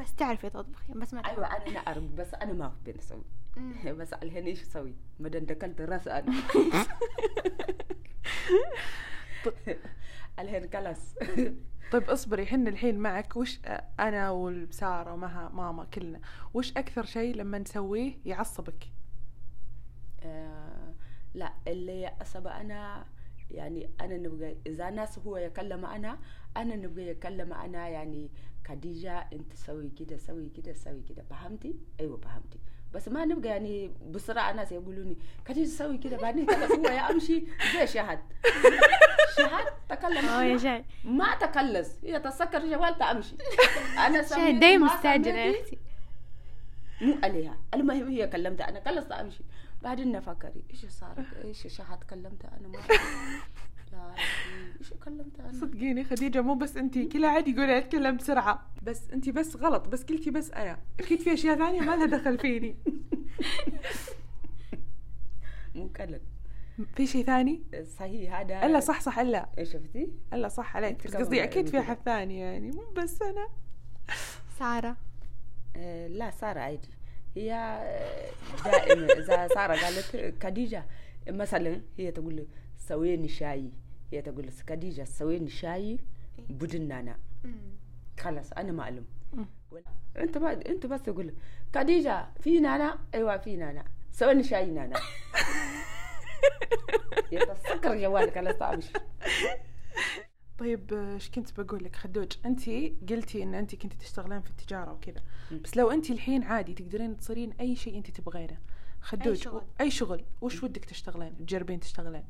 بس 0.00 0.14
تعرفي 0.14 0.50
تطبخي 0.50 0.92
بس 0.92 1.14
ما 1.14 1.22
تحب 1.22 1.32
أيوه 1.32 1.46
أنا 1.46 1.78
اعرف 1.78 2.04
بس 2.04 2.34
أنا 2.34 2.52
ما 2.52 2.72
أسوي. 2.98 3.24
مم. 3.56 3.74
بس 4.00 4.12
الحين 4.12 4.44
إيش 4.46 4.62
أسوي؟ 4.62 4.94
مدام 5.20 5.44
دكلت 5.44 5.80
رأس 5.80 6.08
أنا. 6.08 6.32
الحين 10.38 10.70
خلاص. 10.72 11.14
طيب 11.92 12.10
اصبري 12.10 12.46
حنا 12.46 12.70
الحين 12.70 12.98
معك. 12.98 13.36
وش 13.36 13.60
آه، 13.64 13.84
أنا 14.00 14.30
والسارة 14.30 15.12
ومها 15.12 15.48
ماما 15.48 15.84
كلنا 15.84 16.20
وش 16.54 16.72
أكثر 16.76 17.04
شيء 17.04 17.34
لما 17.36 17.58
نسويه 17.58 18.18
يعصبك؟ 18.24 18.84
آه، 20.22 20.94
لا 21.34 21.52
اللي 21.68 22.00
يعصب 22.00 22.46
أنا 22.46 23.04
يعني 23.50 23.90
أنا 24.00 24.16
نبغى 24.16 24.56
إذا 24.66 24.90
ناس 24.90 25.18
هو 25.18 25.36
يكلم 25.36 25.84
أنا 25.84 26.18
أنا 26.56 26.76
نبغى 26.76 27.08
يكلم 27.08 27.52
أنا 27.52 27.88
يعني 27.88 28.30
خديجه 28.68 29.26
أنت 29.32 29.54
سوي 29.54 29.90
كده 29.90 30.16
سوي 30.16 30.48
كده 30.48 30.72
سوي 30.72 31.02
كده. 31.08 31.22
فهمتي؟ 31.30 31.74
أيوه 32.00 32.16
فهمتي. 32.16 32.58
بس 32.92 33.08
ما 33.08 33.24
نبغى 33.24 33.48
يعني 33.48 33.90
بسرعة 34.10 34.52
ناس 34.52 34.72
يقولوني 34.72 35.18
خديجه 35.48 35.68
سوي 35.68 35.98
كده. 35.98 36.16
بعدين 36.16 36.50
خلاص 36.50 36.70
هو 36.70 37.10
يمشي 37.10 37.46
زي 37.74 37.86
شهد. 37.86 38.20
شهد 39.36 39.66
تكلم 39.88 40.24
يا 40.24 40.40
أنا. 40.40 40.58
شاي 40.58 40.84
ما 41.04 41.34
تكلس. 41.34 41.98
هي 42.04 42.20
تسكر 42.20 42.66
جوال 42.66 42.98
تمشي 42.98 43.36
شاي 43.96 44.22
سميت 44.22 44.60
دايما 44.60 44.86
ما 44.86 44.94
مستعجلة 44.94 45.38
يا 45.38 45.54
مو 47.00 47.14
عليها. 47.22 47.58
المهم 47.74 48.08
هي 48.08 48.26
كلمتها. 48.26 48.68
أنا 48.68 48.80
كلست 48.80 49.12
أمشي. 49.12 49.44
بعدين 49.84 50.12
نفكر 50.12 50.52
إيش 50.70 50.86
صار؟ 50.86 51.24
إيش 51.44 51.66
شهد 51.66 52.04
كلمتها 52.04 52.58
أنا؟ 52.60 52.68
ما. 52.68 52.78
يا 53.92 54.14
إيش 54.80 54.92
كلمتها 54.92 55.50
أنا؟ 55.50 55.60
صدقيني 55.60 56.04
خديجة 56.04 56.40
مو 56.40 56.54
بس 56.54 56.76
انت 56.76 56.98
كل 56.98 57.24
عادي 57.24 57.50
يقول 57.50 57.70
اتكلم 57.70 58.16
بسرعة. 58.16 58.70
بس 58.82 59.10
انت 59.10 59.28
بس 59.28 59.56
غلط 59.56 59.88
بس 59.88 60.04
قلتي 60.04 60.30
بس 60.30 60.50
أنا 60.50 60.78
أكيد 61.00 61.20
في 61.20 61.32
أشياء 61.32 61.58
ثانية 61.58 61.80
ما 61.80 61.96
لها 61.96 62.06
دخل 62.06 62.38
فيني. 62.38 62.76
مو 65.74 65.88
كلم 65.88 66.20
في 66.96 67.06
شيء 67.06 67.24
ثاني؟ 67.24 67.62
صحيح 67.98 68.34
هذا 68.34 68.66
إلا 68.66 68.80
صح 68.80 69.00
صح 69.00 69.18
إلا. 69.18 69.48
إيش 69.58 69.72
شفتي؟ 69.72 70.12
إلا 70.32 70.48
صح 70.48 70.76
عليك. 70.76 71.06
بس 71.06 71.16
قصدي 71.16 71.44
أكيد 71.44 71.68
في. 71.68 71.78
أحد 71.78 71.98
ثاني 72.04 72.38
يعني 72.38 72.70
مو 72.70 72.82
بس 72.96 73.22
أنا. 73.22 73.48
سارة. 74.58 74.96
آه، 75.76 76.08
لا 76.08 76.30
سارة 76.30 76.60
عادي. 76.60 76.88
هي 77.36 77.48
دائما 78.64 79.06
اذا 79.12 79.48
سارة 79.48 79.74
قالت 79.76 80.34
خديجة 80.42 80.84
مثلا 81.28 81.80
هي 81.98 82.10
تقول 82.10 82.34
لي 82.34 82.46
سويني 82.78 83.28
شاي. 83.28 83.70
هي 84.12 84.22
تقول 84.22 84.44
لي 84.44 84.50
خديجة 84.68 85.04
سويني 85.04 85.50
شاي 85.50 85.98
بدون 86.48 86.88
نعناع 86.88 87.16
خلاص 88.20 88.52
أنا 88.52 88.72
معلوم 88.72 89.06
مم. 89.32 89.46
أنت 90.16 90.38
ما 90.38 90.52
أنت 90.52 90.86
بس 90.86 91.02
تقول 91.02 91.34
خديجه 91.74 92.26
في 92.40 92.60
نعناع 92.60 92.94
أيوه 93.14 93.36
في 93.36 93.56
نعناع 93.56 93.84
سويني 94.12 94.42
شاي 94.42 94.70
نعناع 94.70 95.00
يتسكر 97.32 98.00
جوالك 98.00 98.36
على 98.36 98.52
طعمش 98.52 98.84
طيب 100.58 100.94
آه، 100.94 101.14
إيش 101.14 101.30
كنت 101.30 101.60
بقول 101.60 101.84
لك 101.84 101.96
خدوج 101.96 102.32
انت 102.46 102.70
قلتي 103.10 103.42
إن 103.42 103.54
انت 103.54 103.74
كنت 103.74 103.92
تشتغلين 103.92 104.40
في 104.40 104.50
التجارة 104.50 104.92
وكذا. 104.92 105.20
بس 105.64 105.76
لو 105.76 105.90
انت 105.90 106.10
الحين 106.10 106.42
عادي 106.42 106.74
تقدرين 106.74 107.16
تصيرين 107.16 107.52
أي 107.60 107.76
شيء 107.76 107.96
انت 107.96 108.10
تبغينه. 108.10 108.58
خدوج 109.00 109.36
شغل. 109.36 109.62
أي 109.80 109.90
شغل. 109.90 110.24
وش 110.40 110.62
ودك 110.62 110.84
تشتغلين؟ 110.84 111.46
تجربين 111.46 111.80
تشتغلين؟ 111.80 112.24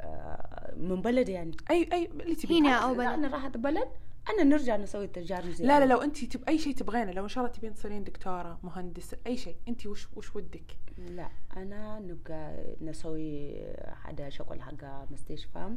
آه، 0.00 0.74
من 0.76 1.02
بلد 1.02 1.28
يعني. 1.28 1.56
أي 1.70 1.88
أي 1.92 2.06
اللي 2.06 2.34
تبين 2.34 2.66
هنا 2.66 2.76
أو 2.76 2.94
بلد. 2.94 3.06
أنا 3.06 3.28
راحت 3.28 3.56
بلد. 3.56 3.88
أنا 4.30 4.42
نرجع 4.42 4.76
نسوي 4.76 5.04
التجارب 5.04 5.44
زي 5.50 5.66
لا 5.66 5.80
لا. 5.80 5.84
لو 5.84 5.98
انت 5.98 6.24
تب 6.24 6.44
أي 6.48 6.58
شيء 6.58 6.74
تبغينه 6.74 7.12
لو 7.12 7.22
إن 7.22 7.28
شاء 7.28 7.44
الله 7.44 7.56
تبين 7.56 7.74
تصيرين 7.74 8.04
دكتورة 8.04 8.58
مهندسه 8.62 9.18
أي 9.26 9.36
شيء 9.36 9.56
انت 9.68 9.86
وش 9.86 10.08
وش 10.16 10.36
ودك؟ 10.36 10.76
لا 10.98 11.28
أنا 11.56 11.98
نبقى 11.98 12.64
نسوي 12.80 13.54
حدا 14.02 14.28
شغل 14.30 14.62
حق 14.62 15.10
مستشفى 15.12 15.74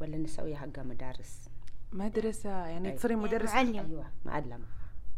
ولا 0.00 0.16
نسوي 0.18 0.56
حق 0.56 0.78
مدارس. 0.78 1.48
مدرسة 1.92 2.50
يعني 2.66 2.88
أي. 2.88 2.94
تصيرين 2.94 3.18
مدرسة؟ 3.18 3.54
معلم. 3.54 3.76
أيوه 3.86 4.06
معلمة. 4.24 4.66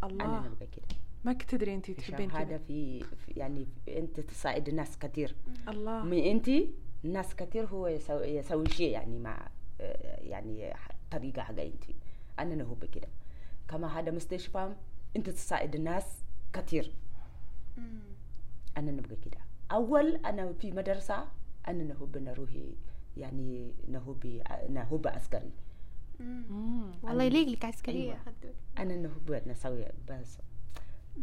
أنا 0.03 0.13
الله 0.13 0.47
نبقى 0.49 0.67
كده. 0.67 0.87
ما 1.25 1.33
كنت 1.33 1.51
تدري 1.51 1.75
انت 1.75 1.91
تحبين 1.91 2.31
هذا 2.31 2.45
كذا 2.45 2.59
في 2.59 3.01
في- 3.01 3.33
يعني 3.37 3.67
في- 3.85 3.99
أنت 3.99 4.21
تساعد 4.21 4.71
ناس 4.71 4.99
كثير. 4.99 5.37
الله. 5.69 6.03
من 6.03 6.19
انت 6.19 6.51
ناس 7.03 7.35
كثير 7.37 7.67
هو 7.67 7.87
يسوي, 7.87 8.27
يسوي 8.27 8.69
شيء 8.69 8.91
يعني 8.93 9.19
مع 9.19 9.49
يعني 10.21 10.75
طريقة 11.11 11.43
حق 11.43 11.61
انت 11.61 11.85
أنا 12.39 12.55
نهب 12.55 12.85
كده 12.85 13.09
كما 13.69 13.99
هذا 13.99 14.11
مستشفى 14.11 14.73
أنت 15.17 15.31
تساعد 15.31 15.75
الناس 15.75 16.05
كثير. 16.53 16.93
أنا 18.77 18.91
نبغى 18.91 19.17
كده. 19.17 19.39
أول 19.73 20.17
أنا 20.17 20.53
في 20.53 20.73
مدرسة 20.73 21.25
أنا 21.69 21.85
نحب 21.85 22.19
نروح 22.19 22.51
يعني 23.17 23.75
نحب 23.91 24.43
نحب 24.71 25.07
عسكري. 25.07 25.53
والله 27.03 27.25
يليق 27.25 27.49
لك 27.49 27.65
عسكرية. 27.65 28.13
أيوة. 28.13 28.55
أنا 28.79 28.97
نحب 28.97 29.43
نسوي 29.47 29.85
بس. 30.09 30.39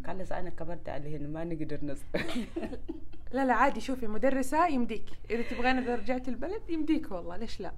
خلص 0.05 0.31
أنا 0.31 0.49
كبرت 0.49 0.89
عليهن 0.89 1.33
ما 1.33 1.43
نقدر 1.43 1.85
نس 1.85 2.01
لا 3.33 3.45
لا 3.45 3.53
عادي 3.53 3.81
شوفي 3.81 4.07
مدرسة 4.07 4.67
يمديك. 4.67 5.05
إذا 5.29 5.41
تبغين 5.41 5.77
إذا 5.77 5.95
رجعت 5.95 6.27
البلد 6.27 6.69
يمديك 6.69 7.11
والله 7.11 7.37
ليش 7.37 7.59
لا؟ 7.59 7.73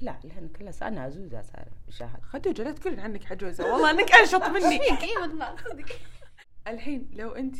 لا 0.00 0.20
لأن 0.24 0.50
خلص 0.58 0.82
أنا 0.82 1.00
عزوزه 1.00 1.42
صار 1.42 1.68
شهر 1.88 2.20
خدوجة 2.20 2.62
لا 2.62 2.72
تقولين 2.72 3.00
عنك 3.00 3.32
عجوزة. 3.32 3.72
والله 3.72 3.90
أنك 3.90 4.12
أنشط 4.12 4.42
مني. 4.42 4.80
اي 5.02 5.16
والله 5.20 5.56
صدق. 5.56 5.86
الحين 6.66 7.10
لو 7.12 7.30
انت 7.30 7.56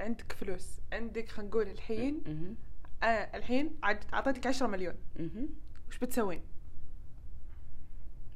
عندك 0.00 0.32
فلوس 0.32 0.80
عندك 0.92 1.28
خلينا 1.28 1.50
نقول 1.50 1.68
الحين. 1.68 2.22
آه 3.02 3.06
الحين 3.36 3.76
أعطيتك 3.84 4.46
10 4.46 4.66
مليون. 4.66 4.94
وش 5.88 5.98
بتسوين؟ 5.98 6.42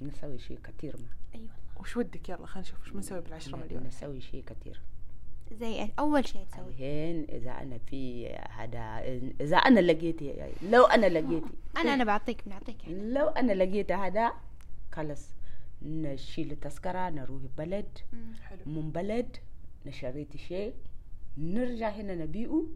نسوي 0.01 0.39
شيء 0.39 0.59
كثير 0.59 0.97
ما. 0.97 1.09
أي 1.35 1.41
والله. 1.41 1.81
وش 1.81 1.97
ودك؟ 1.97 2.29
يلا 2.29 2.47
خلينا 2.47 2.69
نشوف 2.69 2.81
وش 2.83 2.91
بنسوي 2.91 3.21
بال 3.21 3.35
10 3.35 3.57
مليون. 3.57 3.83
نسوي 3.83 4.21
شيء 4.21 4.45
كثير. 4.45 4.83
زي؟ 5.53 5.89
أول 5.99 6.29
شيء 6.29 6.45
تسوي. 6.45 6.69
الحين 6.69 7.25
إذا 7.29 7.51
أنا 7.51 7.79
في 7.79 8.29
هذا 8.29 9.03
إذا 9.41 9.57
أنا 9.57 9.81
لقيت 9.81 10.23
لو 10.63 10.85
أنا 10.85 11.07
لقيت 11.07 11.43
أنا 11.77 11.95
أنا 11.95 12.05
بعطيك 12.05 12.43
بنعطيك 12.47 12.85
يعني. 12.85 13.11
لو 13.13 13.27
أنا 13.29 13.53
لقيت 13.53 13.93
هذا 13.93 14.33
خلص 14.93 15.31
نشيل 15.83 16.53
التذكرة 16.53 17.09
نروح 17.11 17.43
بلد. 17.59 17.99
حلو. 18.43 18.59
من 18.67 18.91
بلد 18.91 19.37
نشريت 19.87 20.37
شيء. 20.37 20.75
نرجع 21.39 21.89
هنا 21.89 22.15
نبيعه. 22.15 22.67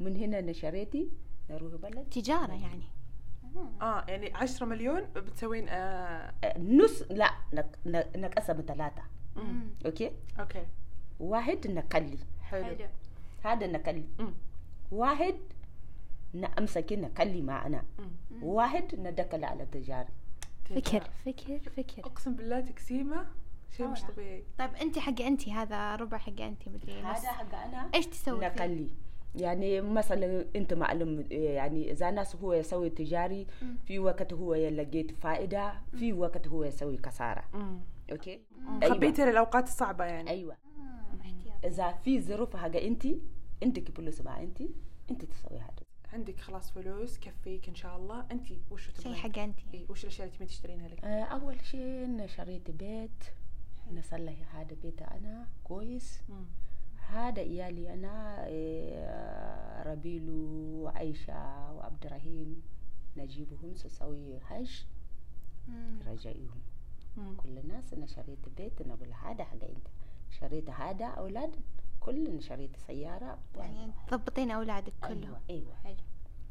من 0.00 0.16
هنا 0.16 0.40
نشريتي 0.40 1.08
نروح 1.50 1.74
بلد. 1.74 2.04
تجارة 2.10 2.52
يعني. 2.52 2.84
آه 3.82 4.04
يعني 4.08 4.34
10 4.34 4.66
مليون 4.66 5.00
بتسوين 5.16 5.66
آه 5.68 6.32
نص 6.58 7.02
لا 7.10 7.30
نق- 7.54 7.78
نق- 7.86 8.16
نقسم 8.16 8.60
ثلاثة 8.68 9.02
مم. 9.36 9.70
okay? 9.86 10.10
okay. 10.40 10.66
واحد 11.20 11.66
نقلي. 11.66 12.18
حلو. 12.42 12.76
هذا 13.44 13.66
نقلي. 13.66 14.04
واحد 14.92 15.34
نمسك 16.34 16.92
نقلي 16.92 17.42
معنا. 17.42 17.84
واحد 18.42 18.94
ندخل 18.94 19.44
على 19.44 19.62
التجارة 19.62 20.08
فكر 20.64 21.10
فكر 21.26 21.58
فكر. 21.58 22.04
أقسم 22.04 22.34
بالله 22.34 22.60
تقسيمة 22.60 23.26
شيء 23.76 23.86
مش. 23.86 24.02
طبيعي. 24.02 24.44
طيب 24.58 24.74
أنت 24.74 24.98
حق 24.98 25.20
أنت 25.20 25.48
هذا 25.48 25.96
ربع 25.96 26.18
حق 26.18 26.40
أنت 26.40 26.68
مدري 26.68 27.00
هذا 27.00 27.28
حق 27.28 27.54
أنا 27.54 27.90
إيش 27.94 28.06
تسوي 28.06 28.40
فيه؟ 28.40 28.46
نقلي. 28.46 28.90
يعني 29.34 29.80
مثلا 29.80 30.46
أنت 30.56 30.74
معلم 30.74 31.26
يعني 31.30 31.90
إذا 31.90 32.10
ناس 32.10 32.36
هو 32.36 32.52
يسوي 32.52 32.90
تجاري 32.90 33.46
مم. 33.62 33.76
في 33.86 33.98
وقت 33.98 34.32
هو 34.32 34.54
لقيت 34.54 35.10
فائدة 35.10 35.72
في 35.98 36.12
وقت 36.12 36.48
هو 36.48 36.64
يسوي 36.64 36.98
خساره 37.06 37.44
مم. 37.54 37.80
أوكي؟ 38.12 38.40
خبيته 38.84 39.24
للاوقات 39.24 39.64
الصعبة 39.64 40.04
يعني. 40.04 40.30
أيوه. 40.30 40.56
إذا 41.64 41.92
في 41.92 42.20
ظروف 42.20 42.56
حاجة 42.56 42.86
انت 42.86 43.06
انت 43.62 43.90
فلوس 43.90 44.20
مع 44.20 44.42
انت 44.42 44.62
انت 45.10 45.24
تسوي 45.24 45.58
هذا 45.58 45.82
عندك 46.12 46.38
خلاص 46.40 46.70
فلوس 46.70 47.18
كفيك 47.18 47.68
إن 47.68 47.74
شاء 47.74 47.96
الله. 47.96 48.26
انت 48.30 48.46
وش 48.70 48.84
شيء 48.84 48.94
تبغين 48.94 49.14
حق 49.14 49.38
انت. 49.38 49.58
إيه، 49.74 49.86
وش 49.90 50.04
الأشياء 50.04 50.26
اللي 50.26 50.36
تبين 50.36 50.48
تشترينها 50.48 50.88
لك؟ 50.88 51.04
آه، 51.04 51.24
أول 51.24 51.64
شيء 51.64 52.04
أنا 52.04 52.26
شريت 52.26 52.70
بيت. 52.70 53.24
نصلح 53.92 54.56
هذا 54.56 54.76
بيت 54.82 55.02
أنا. 55.02 55.48
كويس. 55.64 56.20
مم. 56.28 56.44
هذا 57.08 57.40
إيالي 57.40 57.94
أنا 57.94 58.46
إيه، 58.46 59.82
ربيل 59.82 60.30
وعيشه 60.30 61.72
وعبد 61.72 62.06
الرحيم 62.06 62.62
نجيبهم 63.16 63.74
سوي 63.74 64.40
حج. 64.40 64.84
رجعيهم. 66.06 66.60
كل 67.36 67.58
الناس 67.58 67.94
أنا 67.94 68.06
شريت 68.06 68.48
بيت 68.56 68.82
نقول 68.82 69.12
هذا 69.12 69.44
حق 69.44 69.64
أنت. 69.64 69.86
شريت 70.30 70.70
هذا 70.70 71.06
أولاد 71.06 71.56
كل 72.00 72.42
شريت 72.42 72.76
سيارة 72.86 73.38
يعني 73.56 73.92
تضبطين 74.08 74.50
أولادك 74.50 74.92
كلهم. 75.08 75.22
أيوه. 75.22 75.40
أيوه 75.50 75.74
حلو. 75.84 75.96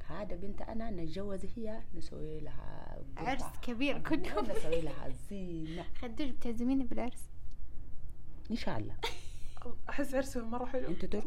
هذا 0.08 0.36
بنت 0.36 0.62
أنا 0.62 0.92
نتجوز 0.92 1.46
هي 1.56 1.82
نسوي 1.96 2.40
لها. 2.40 2.98
عرس 3.18 3.44
كبير 3.62 4.00
كلهم. 4.00 4.46
نسوي 4.46 4.82
لها 4.82 5.10
زينة. 5.30 5.84
خدوج 6.02 6.30
بتعزميني 6.30 6.84
بالعرس؟ 6.84 7.30
إن 8.52 8.56
شاء 8.56 8.78
الله. 8.78 8.96
أحس 9.90 10.16
عرسهم 10.16 10.52
مرة 10.52 10.66
حلو. 10.66 10.88
انت 10.88 11.06
تروح 11.06 11.26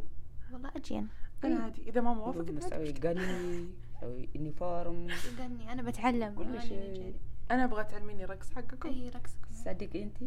والله 0.53 0.71
أجي 0.77 0.99
أنا 0.99 1.09
أنا 1.45 1.65
عادي 1.65 1.89
إذا 1.89 2.01
ما 2.01 2.15
موافق 2.15 2.51
نسوي 2.51 2.93
قني 2.93 3.69
نسوي 3.97 4.29
uniform 4.35 5.07
غني 5.39 5.73
أنا 5.73 5.83
بتعلم. 5.83 6.35
كل 6.35 6.63
شيء. 6.63 7.15
أنا 7.51 7.65
أبغى 7.65 7.85
تعلميني 7.85 8.25
رقص 8.25 8.51
حقكم. 8.51 8.89
إي 8.89 9.09
رقصكم. 9.09 9.51
صدق 9.53 9.91
انت 9.97 10.19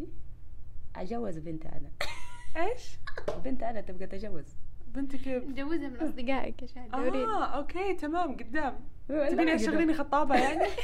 أجوز 0.96 1.38
بنت 1.38 1.66
أنا. 1.66 1.90
إيش؟ 2.56 2.98
بنت 3.44 3.62
أنا 3.62 3.80
تبغى 3.80 4.06
تجوز. 4.06 4.56
بنتك 4.86 5.28
مجوزة 5.28 5.88
من 5.88 5.96
أصدقائك 6.00 6.62
يا 6.62 6.66
شهد 6.66 6.94
آه 6.94 7.44
okay 7.44 7.94
تمام 7.94 8.36
قدام. 8.36 8.80
تبيني. 9.08 9.56
تشغليني 9.56 9.94
خطابة 9.94 10.34
يعني؟ 10.34 10.64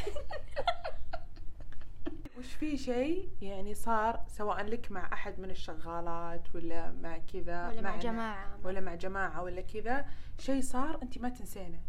وش 2.38 2.54
في 2.54 2.76
شيء 2.76 3.28
يعني 3.42 3.74
صار 3.74 4.24
سواء 4.28 4.62
لك 4.64 4.92
مع 4.92 5.12
أحد 5.12 5.40
من 5.40 5.50
الشغالات 5.50 6.54
ولا 6.54 6.92
مع 6.92 7.18
كذا 7.18 7.68
ولا 7.68 7.80
مع 7.80 7.90
معنا، 7.90 8.02
جماعة. 8.02 8.58
ولا 8.64 8.80
مع 8.80 8.94
جماعة 8.94 9.42
ولا 9.42 9.60
كذا 9.60 10.04
شيء 10.38 10.60
صار 10.62 11.02
أنت 11.02 11.18
ما 11.18 11.28
تنسينه. 11.28 11.80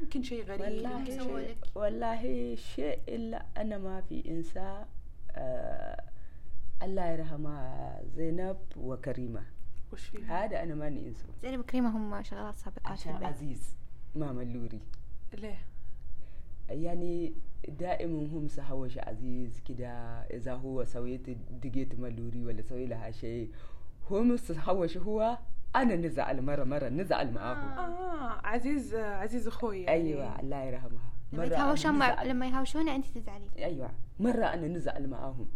يمكن 0.00 0.22
شيء 0.22 0.44
غريب 0.44 0.60
والله 0.60 1.04
شيء. 1.04 1.56
والله 1.74 2.54
شيء 2.56 3.00
إلا 3.08 3.46
أنا 3.56 3.78
ما 3.78 4.00
في 4.00 4.30
انسى 4.30 4.84
آه 5.32 6.04
الله 6.82 7.06
يرحمها 7.06 8.02
زينب 8.16 8.56
وكريمة. 8.76 9.42
وش 9.92 10.16
هذا 10.16 10.62
أنا 10.62 10.74
ماني 10.74 11.08
انسى 11.08 11.24
زينب 11.42 11.60
وكريمة 11.60 11.96
هم 11.96 12.22
شغالات 12.22 12.56
سابقات 12.56 12.86
عشان 12.86 13.24
عزيز 13.24 13.76
ماما 14.14 14.42
اللوري 14.42 14.80
ليه؟ 15.34 15.58
يعني 16.68 17.34
دائما 17.68 18.18
هم 18.18 18.48
سهوش 18.48 18.98
عزيز 18.98 19.60
كده 19.60 19.88
إذا 20.22 20.54
هو 20.54 20.84
سويت 20.84 21.30
دقيت 21.50 22.00
ملوري 22.00 22.44
ولا 22.44 22.62
سوي 22.62 22.86
لها 22.86 23.10
شيء 23.10 23.50
هم 24.10 24.36
سهوش 24.36 24.96
هو 24.96 25.38
أنا 25.76 25.96
نزعل 25.96 26.42
مرة 26.42 26.64
مرة 26.64 26.88
نزعل 26.88 27.32
معاهم. 27.32 27.78
آه 27.78 28.46
عزيز 28.46 28.94
عزيز 28.94 29.46
أخوي 29.46 29.82
يعني. 29.82 30.02
أيوه 30.02 30.40
الله 30.40 30.62
يرحمها. 30.64 31.12
لما 31.32 31.44
أنا 31.44 31.54
يتهاوشون 31.54 31.92
مع. 31.92 32.22
لما 32.22 32.46
يهاوشونا 32.48 32.94
انت 32.96 33.06
تزعلين 33.06 33.50
أيوه 33.58 33.90
مرة 34.20 34.44
أنا 34.44 34.68
نزعل 34.68 35.08
معاهم. 35.08 35.48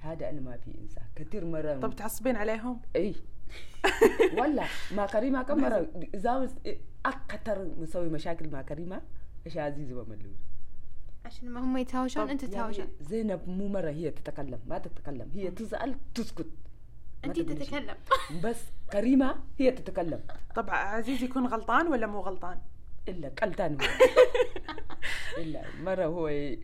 هذا 0.00 0.30
أنا 0.30 0.40
ما 0.40 0.56
في 0.56 0.78
انسى 0.80 1.00
كثير 1.16 1.44
مرة 1.44 1.80
طب 1.80 1.96
تعصبين 1.96 2.36
عليهم؟ 2.36 2.80
إي. 2.96 3.14
والله 4.38 4.66
مع 4.96 5.06
كريمة 5.06 5.42
كم 5.42 5.60
مرة؟ 5.60 5.88
اذا 6.14 6.48
أكثر 7.06 7.70
مسوي 7.78 8.08
مشاكل 8.08 8.50
مع 8.50 8.62
كريمة 8.62 9.02
إيش 9.46 9.56
عزيز 9.58 9.92
وملوري 9.92 10.36
عشان 11.24 11.48
لما 11.48 11.60
هم 11.60 11.76
يتهاوشون 11.76 12.30
أنت 12.30 12.42
يعني 12.42 12.54
تتهاوشون. 12.54 12.88
زينب 13.00 13.48
مو 13.48 13.68
مرة 13.68 13.90
هي 13.90 14.10
تتكلم 14.10 14.58
ما 14.66 14.78
تتكلم. 14.78 15.30
هي 15.34 15.50
تزعل 15.50 15.96
تسكت. 16.14 16.46
ما 17.24 17.30
أنت. 17.30 17.40
تتكلم. 17.40 17.96
بس 18.44 18.62
كريمة 18.92 19.34
هي 19.58 19.70
تتكلم. 19.70 20.20
طب 20.54 20.70
عزيز 20.70 21.22
يكون 21.22 21.46
غلطان 21.46 21.86
ولا 21.86 22.06
مو 22.06 22.20
غلطان؟ 22.20 22.58
إلا 23.08 23.28
قلتان 23.28 23.76
هو 23.80 23.86
إلا 25.42 25.62
مرة 25.82 26.04
هو 26.04 26.28
ي- 26.28 26.52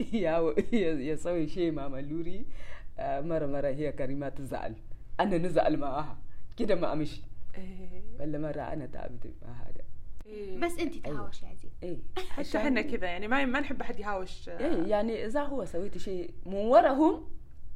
ي- 0.00 0.54
ي- 0.72 1.08
يسوي 1.08 1.46
شيء 1.48 1.72
مع 1.72 1.88
ملوري 1.88 2.46
آه، 2.98 3.20
مرة 3.20 3.46
مرة 3.46 3.68
هي 3.68 3.92
كريمة 3.92 4.28
تزعل. 4.28 4.74
أنا 5.20 5.38
نزعل 5.38 5.76
معاها 5.76 6.18
كده 6.56 6.74
ما 6.74 6.92
أمشي. 6.92 7.22
إيه. 7.58 8.02
ولا 8.20 8.38
مرة 8.38 8.60
أنا 8.60 8.86
تعبت 8.86 9.26
مع 9.42 9.52
هذا. 9.52 9.84
إيه. 10.26 10.58
بس 10.58 10.78
انت 10.78 10.94
تهاوش 10.94 11.42
يا 11.42 11.48
عزيز 11.48 11.70
إيه. 11.82 11.96
حتى 12.28 12.58
إحنا 12.58 12.82
كذا 12.82 13.06
يعني 13.06 13.28
ما 13.28 13.44
ما 13.44 13.60
نحب 13.60 13.80
أحد 13.80 14.00
يهاوش. 14.00 14.48
إيه 14.48 14.82
يعني 14.86 15.26
إذا 15.26 15.42
هو 15.42 15.64
سويت 15.64 15.98
شيء 15.98 16.30
من 16.46 16.54
وراهم 16.54 17.24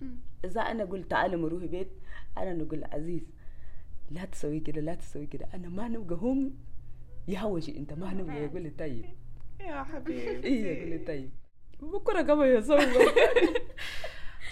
مم. 0.00 0.16
إذا 0.44 0.60
أنا 0.60 0.84
قلت 0.84 1.10
تعالوا 1.10 1.48
نروح 1.48 1.64
بيت 1.64 1.88
أنا 2.38 2.54
نقول 2.54 2.84
عزيز 2.84 3.22
لا 4.10 4.24
تسوي 4.24 4.60
كده 4.60 4.80
لا 4.80 4.94
تسوي 4.94 5.26
كده. 5.26 5.48
أنا 5.54 5.68
ما 5.68 5.88
نبقى 5.88 6.16
هم 6.16 6.54
يهوش 7.28 7.68
أنت 7.68 7.92
ما 7.92 8.14
نبقى 8.14 8.44
يقول 8.44 8.62
لي 8.62 8.70
طيب. 8.70 9.04
يا 9.60 9.82
حبيبي. 9.82 10.46
إيه 10.48 10.78
يقول 10.78 10.90
لي 10.90 10.98
طيب. 10.98 11.30
بكرة 11.80 12.22
كمان 12.22 12.56
يسوي 12.56 12.78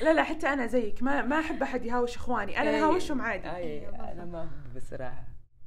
لا 0.03 0.13
لا 0.15 0.23
حتى 0.23 0.47
أنا 0.47 0.67
زيك. 0.67 1.03
ما 1.03 1.23
ما 1.23 1.39
أحب 1.41 1.63
أحد 1.63 1.85
يهاوش 1.85 2.17
إخواني. 2.17 2.59
أنا 2.59 2.79
اهاوشهم 2.79 3.21
عادي. 3.21 3.57
أي 3.57 3.89
أنا 3.89 4.25
ما 4.25 4.45
أحب 4.45 4.77
بصراحة. 4.77 5.25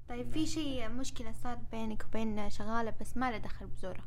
طيب 0.09 0.31
في 0.31 0.45
شيء 0.45 0.89
مشكلة 0.89 1.31
صار 1.31 1.57
بينك 1.71 2.05
وبين 2.05 2.49
شغالة 2.49 2.93
بس 3.01 3.17
ما 3.17 3.31
له 3.31 3.37
دخل 3.37 3.67
بزورة؟ 3.67 4.03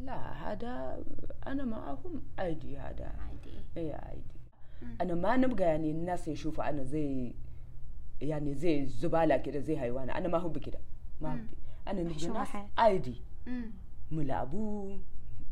لا 0.00 0.32
هذا 0.32 1.04
أنا 1.46 1.64
معهم 1.64 2.22
عادي 2.38 2.78
هذا. 2.78 3.04
عادي. 3.04 3.64
إيه 3.76 3.94
عادي. 3.94 4.40
أنا 5.00 5.14
ما 5.14 5.36
نبقى 5.36 5.64
يعني 5.64 5.90
الناس 5.90 6.28
يشوفوا 6.28 6.68
أنا 6.68 6.82
زي 6.82 7.34
يعني 8.20 8.54
زي 8.54 8.80
الزباله 8.80 9.36
كده 9.36 9.58
زي 9.60 9.78
حيوان 9.78 10.10
أنا 10.10 10.28
ما 10.28 10.38
هو 10.38 10.48
بكده 10.48 10.78
ما 11.20 11.32
هو. 11.32 11.38
أنا 11.88 12.02
محشومة 12.02 12.38
ناس 12.38 12.48
مم. 13.46 13.70
ملعبو 14.10 14.96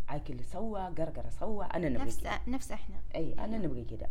اكل 0.08 0.44
سوا 0.44 0.88
قرقرة 0.88 1.28
سوا 1.28 1.64
أنا 1.64 1.88
نبغى 1.88 2.04
نفس 2.04 2.20
كده. 2.20 2.30
نفس 2.48 2.72
إحنا. 2.72 2.96
أي 3.14 3.32
أنا 3.34 3.58
نبغى 3.58 3.84
كده. 3.84 4.08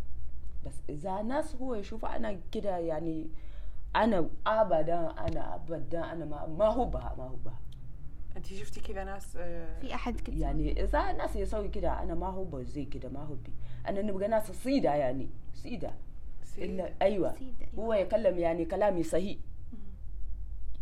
بس 0.66 0.74
إذا 0.90 1.22
ناس 1.22 1.56
هو 1.56 1.76
يشوف 1.76 2.06
أنا 2.06 2.40
كده 2.52 2.78
يعني 2.78 3.30
أنا 3.96 4.30
أبدا 4.48 5.10
أنا 5.12 5.56
أبدا 5.56 6.12
أنا 6.12 6.26
ما, 6.26 6.46
ما 6.48 6.66
هو 6.66 6.86
بها 6.86 7.16
ما 7.18 7.24
هو 7.24 7.36
بها. 7.36 7.60
أنت 8.38 8.46
شفتي 8.46 8.80
كذا 8.82 9.04
ناس 9.04 9.36
آه، 9.40 9.80
في 9.80 9.94
أحد 9.96 10.20
كنت 10.22 10.36
يعني 10.36 10.84
إذا 10.84 11.12
ناس 11.12 11.36
يسوي 11.36 11.68
كده 11.70 12.04
أنا 12.04 12.16
ما 12.16 12.28
هو 12.28 12.44
بها 12.44 12.64
زي 12.64 12.86
كده 12.86 13.10
ما 13.10 13.20
هو 13.24 13.34
بي. 13.36 13.52
أنا 13.88 14.02
نبغى 14.02 14.28
ناس 14.28 14.52
صيدة 14.52 14.94
يعني 14.96 15.30
صيدة. 15.54 15.92
سي- 16.44 16.66
إلا 16.66 16.94
أيوه. 17.02 17.36
سيدة، 17.36 17.56
أيوة. 17.74 17.86
هو 17.86 17.94
يكلم 17.94 18.40
يعني 18.40 18.66
كلامي 18.66 19.04
صحيح. 19.04 19.38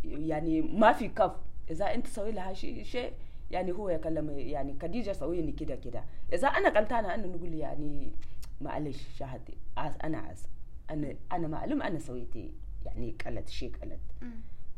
يعني 0.06 0.60
ما 0.62 0.92
في 0.92 1.08
كف. 1.08 1.32
إذا 1.70 1.94
أنت 1.94 2.06
سوي 2.06 2.32
لها 2.32 2.52
شيء 2.52 2.82
شيء 2.82 3.12
يعني 3.50 3.72
هو 3.72 3.88
يكلم 3.88 4.38
يعني 4.38 4.76
خديجه 4.82 5.12
سويني 5.12 5.52
كده 5.52 5.74
كده. 5.76 6.04
إذا 6.32 6.48
أنا 6.48 6.68
قلتانه 6.80 7.14
أنا 7.14 7.26
نقول 7.26 7.54
يعني 7.54 8.12
معلش 8.60 9.02
شهدي 9.18 9.58
أنا 10.04 10.18
عاز 10.18 10.46
أنا 10.90 11.14
أنا 11.32 11.48
معلوم 11.48 11.82
أنا 11.82 11.98
سويتي. 11.98 12.52
يعني 12.84 13.16
قلت 13.26 13.48
شيء 13.48 13.72
قلت. 13.82 14.00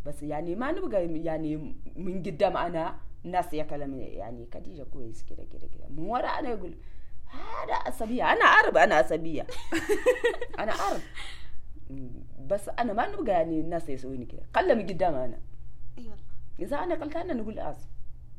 بس 0.07 0.23
يعني 0.23 0.55
ما 0.55 0.73
نبقى 0.73 1.07
يعني 1.07 1.75
من 1.97 2.23
قدام 2.23 2.57
أنا 2.57 2.97
الناس 3.25 3.55
يكلم 3.55 4.01
يعني 4.01 4.47
خديجه 4.55 4.83
كويس 4.83 5.23
كده 5.23 5.45
كده 5.53 5.67
كده. 5.67 5.89
من 5.89 5.99
ورا 5.99 6.27
أنا 6.29 6.49
يقول 6.49 6.75
هذا 7.31 7.75
عصبيه 7.87 8.33
أنا 8.33 8.45
عارف 8.45 8.77
أنا 8.77 8.95
عصبيه 8.95 9.47
أنا 10.59 10.73
عارف 10.73 11.13
بس 12.47 12.69
أنا 12.69 12.93
ما 12.93 13.09
نبقى 13.09 13.33
يعني 13.33 13.61
الناس 13.61 13.89
يسويني 13.89 14.25
كده. 14.25 14.43
قلمي 14.55 14.83
قدام 14.83 15.15
أنا. 15.15 15.39
اي 15.99 16.03
والله 16.09 16.17
إذا 16.61 16.77
أنا 16.77 16.95
قلتانه 16.95 17.35
نقول 17.35 17.59
آسف. 17.59 17.89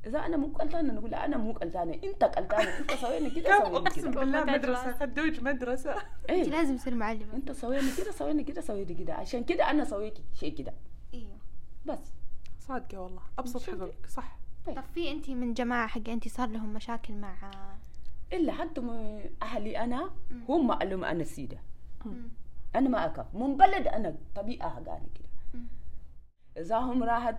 إذا 0.06 0.20
أنا 0.26 0.38
مو 0.38 0.48
قلتانه 0.48 0.94
نقول 0.94 1.14
أنا 1.14 1.38
مو 1.38 1.52
قلتانه 1.52 1.94
أنت 2.04 2.24
قلتانه 2.24 2.80
أنت 2.80 2.92
سويني 2.92 3.30
كده 3.30 3.60
سويني 3.60 3.78
أقسم 3.78 4.12
كده. 4.12 4.20
بالله 4.20 4.44
مدرسة 4.44 4.98
خدوج 4.98 5.42
مدرسة. 5.44 5.96
أنت 5.96 6.30
إيه 6.30 6.44
لازم 6.44 6.78
تصير 6.78 6.96
معلمة 6.96 7.34
أنت 7.34 7.52
سويني 7.52 7.92
كده 7.98 8.12
سويني 8.12 8.44
كده 8.44 8.62
سويني 8.62 8.94
كده. 8.94 9.14
عشان 9.14 9.44
كده 9.44 9.72
أنا 9.72 9.84
سويت 9.84 10.20
شيء 10.34 10.56
كده. 10.56 10.74
أيوه. 11.14 11.38
بس. 11.86 12.14
صادقة 12.60 13.02
والله. 13.02 13.22
أبسط؟ 13.40 13.62
حقوقك 13.62 14.06
صح. 14.06 14.40
طب 14.66 14.84
في 14.94 15.12
أنت 15.12 15.30
من 15.30 15.54
جماعة 15.54 15.88
حق 15.88 16.10
أنت 16.10 16.28
صار 16.28 16.50
لهم 16.50 16.74
مشاكل 16.74 17.14
مع 17.14 17.36
إلا 18.34 18.54
حتى 18.54 18.82
أهلي 19.42 19.78
أنا 19.78 20.10
هم 20.50 20.68
معلوم 20.68 21.04
أنا 21.04 21.24
سيده. 21.24 21.58
أنا 22.76 22.90
ما 22.90 23.06
اكف 23.06 23.26
من 23.36 23.58
بلد 23.58 23.88
أنا 23.88 24.16
طبيعة 24.36 24.70
حقاني 24.70 25.08
كده. 25.16 25.60
إذا 26.58 26.78
هم 26.78 27.04
راحت 27.04 27.36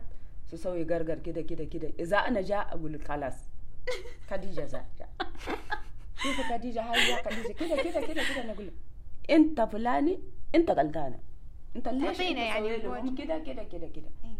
تسوي 0.50 0.84
قرقر 0.84 1.18
كده 1.18 1.42
كده 1.42 1.64
كده. 1.64 1.92
إذا 2.00 2.16
أنا 2.16 2.40
جاء 2.40 2.68
أقول 2.74 2.92
لك 2.92 3.08
خلاص. 3.08 3.34
خديجة 4.30 4.66
جاء. 4.98 5.08
شوفي 6.22 6.42
خديجة 6.42 6.82
هاي 6.82 7.22
خديجة. 7.24 7.52
كده 7.52 7.76
كده 7.82 8.00
كده 8.06 8.22
كده 8.22 8.44
أنا 8.44 8.52
أقول 8.52 8.66
لك. 8.66 8.72
أنت 9.30 9.60
فلاني 9.60 10.18
أنت 10.54 10.70
غلطانة. 10.70 11.18
أنت 11.76 11.88
ليش 11.88 12.18
تعطينا 12.18 12.44
يعني. 12.44 12.68
كده 13.16 13.38
كده 13.38 13.64
كده 13.64 13.88
كده. 13.88 14.10
أيوه 14.24 14.39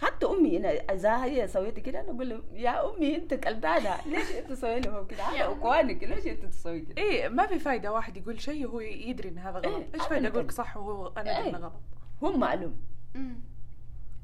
حتى 0.00 0.26
أمي 0.26 0.56
أنا 0.56 0.68
إذا 0.68 1.24
هي 1.24 1.48
سويت 1.48 1.80
كده 1.80 2.00
أنا 2.00 2.10
أقول 2.10 2.28
له 2.28 2.42
يا 2.52 2.94
أمي 2.94 3.16
أنت 3.16 3.46
غلطانه 3.46 3.96
ليش 4.06 4.32
أنت 4.32 4.50
تسوي 4.50 4.80
لهم 4.80 5.06
كده؟ 5.06 5.22
هذا 5.22 5.52
إخوانك 5.52 6.04
ليش 6.04 6.26
أنت 6.26 6.44
تسوي 6.44 6.80
كده؟ 6.80 7.02
إيه 7.02 7.28
ما 7.28 7.46
في 7.46 7.58
فايدة 7.58 7.92
واحد 7.92 8.16
يقول 8.16 8.40
شيء 8.40 8.66
وهو 8.66 8.80
يدري 8.80 9.28
إن 9.28 9.38
هذا 9.38 9.58
غلط. 9.58 9.66
إيه، 9.66 9.86
إيش 9.94 10.02
فايدة 10.02 10.28
أقول 10.28 10.44
لك. 10.44 10.50
صح 10.50 10.76
وهو 10.76 11.06
أنا 11.06 11.38
أدري 11.38 11.50
إيه. 11.50 11.56
انه 11.56 11.58
غلط؟ 11.58 11.72
هم 12.22 12.40
معلوم. 12.40 12.76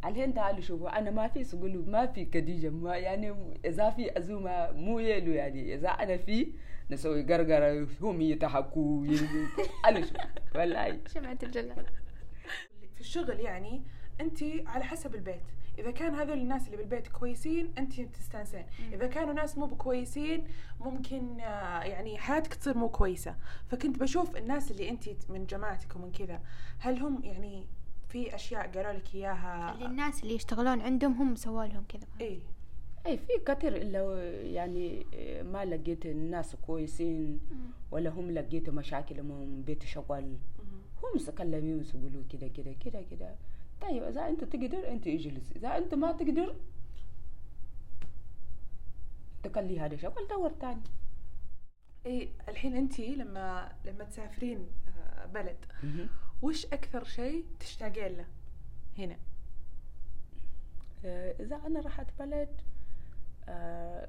الحين 0.04 0.34
تعالوا 0.34 0.60
شوفوا 0.60 0.98
أنا 0.98 1.10
ما 1.10 1.28
في 1.28 1.44
سقول 1.44 1.90
ما 1.90 2.06
في 2.06 2.28
خديجه 2.34 2.68
ما 2.68 2.96
يعني 2.96 3.34
إذا 3.64 3.90
في 3.90 4.10
عزومه 4.10 4.70
مو 4.70 4.98
يلو 4.98 5.32
يعني 5.32 5.74
إذا 5.74 5.88
أنا 5.88 6.16
في 6.16 6.52
نسوي 6.90 7.22
قرقرة 7.22 7.88
هم 8.00 8.20
يضحكوا 8.20 9.06
أنا 9.88 10.00
شو 10.00 10.14
والله. 10.54 10.98
شمعة 11.06 11.38
الجلال. 11.42 11.86
في 12.94 13.00
الشغل 13.00 13.40
يعني 13.40 13.82
أنت 14.20 14.38
على 14.66 14.84
حسب 14.84 15.14
البيت. 15.14 15.42
إذا 15.80 15.90
كان 15.90 16.14
هذول 16.14 16.38
الناس 16.38 16.66
اللي 16.66 16.76
بالبيت 16.76 17.08
كويسين 17.08 17.72
أنت 17.78 18.00
تستانسين. 18.00 18.64
إذا 18.92 19.06
كانوا 19.06 19.34
ناس 19.34 19.58
مو 19.58 19.68
كويسين 19.68 20.44
ممكن 20.80 21.40
آه، 21.40 21.82
يعني 21.82 22.18
حياتك 22.18 22.54
تصير 22.54 22.76
مو 22.76 22.88
كويسة. 22.88 23.36
فكنت 23.68 23.98
بشوف 23.98 24.36
الناس 24.36 24.70
اللي 24.70 24.88
أنت 24.88 25.08
من 25.28 25.46
جماعتك 25.46 25.96
ومن 25.96 26.12
كذا 26.12 26.40
هل 26.78 26.98
هم 26.98 27.24
يعني 27.24 27.66
في 28.08 28.34
أشياء 28.34 28.70
قالوا 28.70 28.92
لك 28.92 29.14
اللي 29.14 29.26
اياها 29.26 29.86
الناس 29.86 30.22
اللي 30.22 30.34
يشتغلون 30.34 30.80
عندهم 30.80 31.12
هم 31.12 31.36
سووا 31.36 31.64
لهم 31.64 31.84
كذا. 31.88 32.06
إيه. 32.20 32.40
اي 33.06 33.18
في 33.18 33.32
كثير 33.46 33.76
إلا 33.76 34.22
يعني 34.42 35.06
ما 35.42 35.64
لقيت 35.64 36.06
الناس 36.06 36.56
كويسين 36.56 37.40
ولا 37.90 38.10
هم 38.10 38.30
لقيت 38.30 38.70
مشاكل 38.70 39.22
من 39.22 39.62
بيت 39.62 39.84
شغل. 39.84 40.36
هم 41.02 41.18
سكلمين 41.18 41.84
يقولوا 41.94 42.22
كده 42.30 42.48
كده 42.48 42.72
كده 42.72 43.02
كده 43.02 43.34
طيب 43.80 44.02
إذا 44.02 44.28
أنت 44.28 44.44
تقدر 44.44 44.88
أنت 44.88 45.06
اجلس 45.06 45.52
إذا 45.56 45.76
أنت 45.78 45.94
ما 45.94 46.12
تقدر 46.12 46.56
تخلي 49.42 49.80
هذا 49.80 49.96
شغل 49.96 50.28
دور 50.30 50.50
تاني. 50.50 50.80
إيه 52.06 52.28
الحين 52.48 52.76
أنت 52.76 53.00
لما 53.00 53.72
لما 53.84 54.04
تسافرين 54.04 54.66
آه، 54.88 55.26
بلد 55.26 55.56
وش 56.42 56.66
أكثر 56.66 57.04
شيء 57.04 57.44
تشتاقين 57.60 58.16
له 58.16 58.26
هنا؟ 58.98 59.16
آه، 61.04 61.34
إذا 61.40 61.56
أنا 61.56 61.80
رحت 61.80 62.06
بلد 62.18 62.60
آه، 63.48 64.08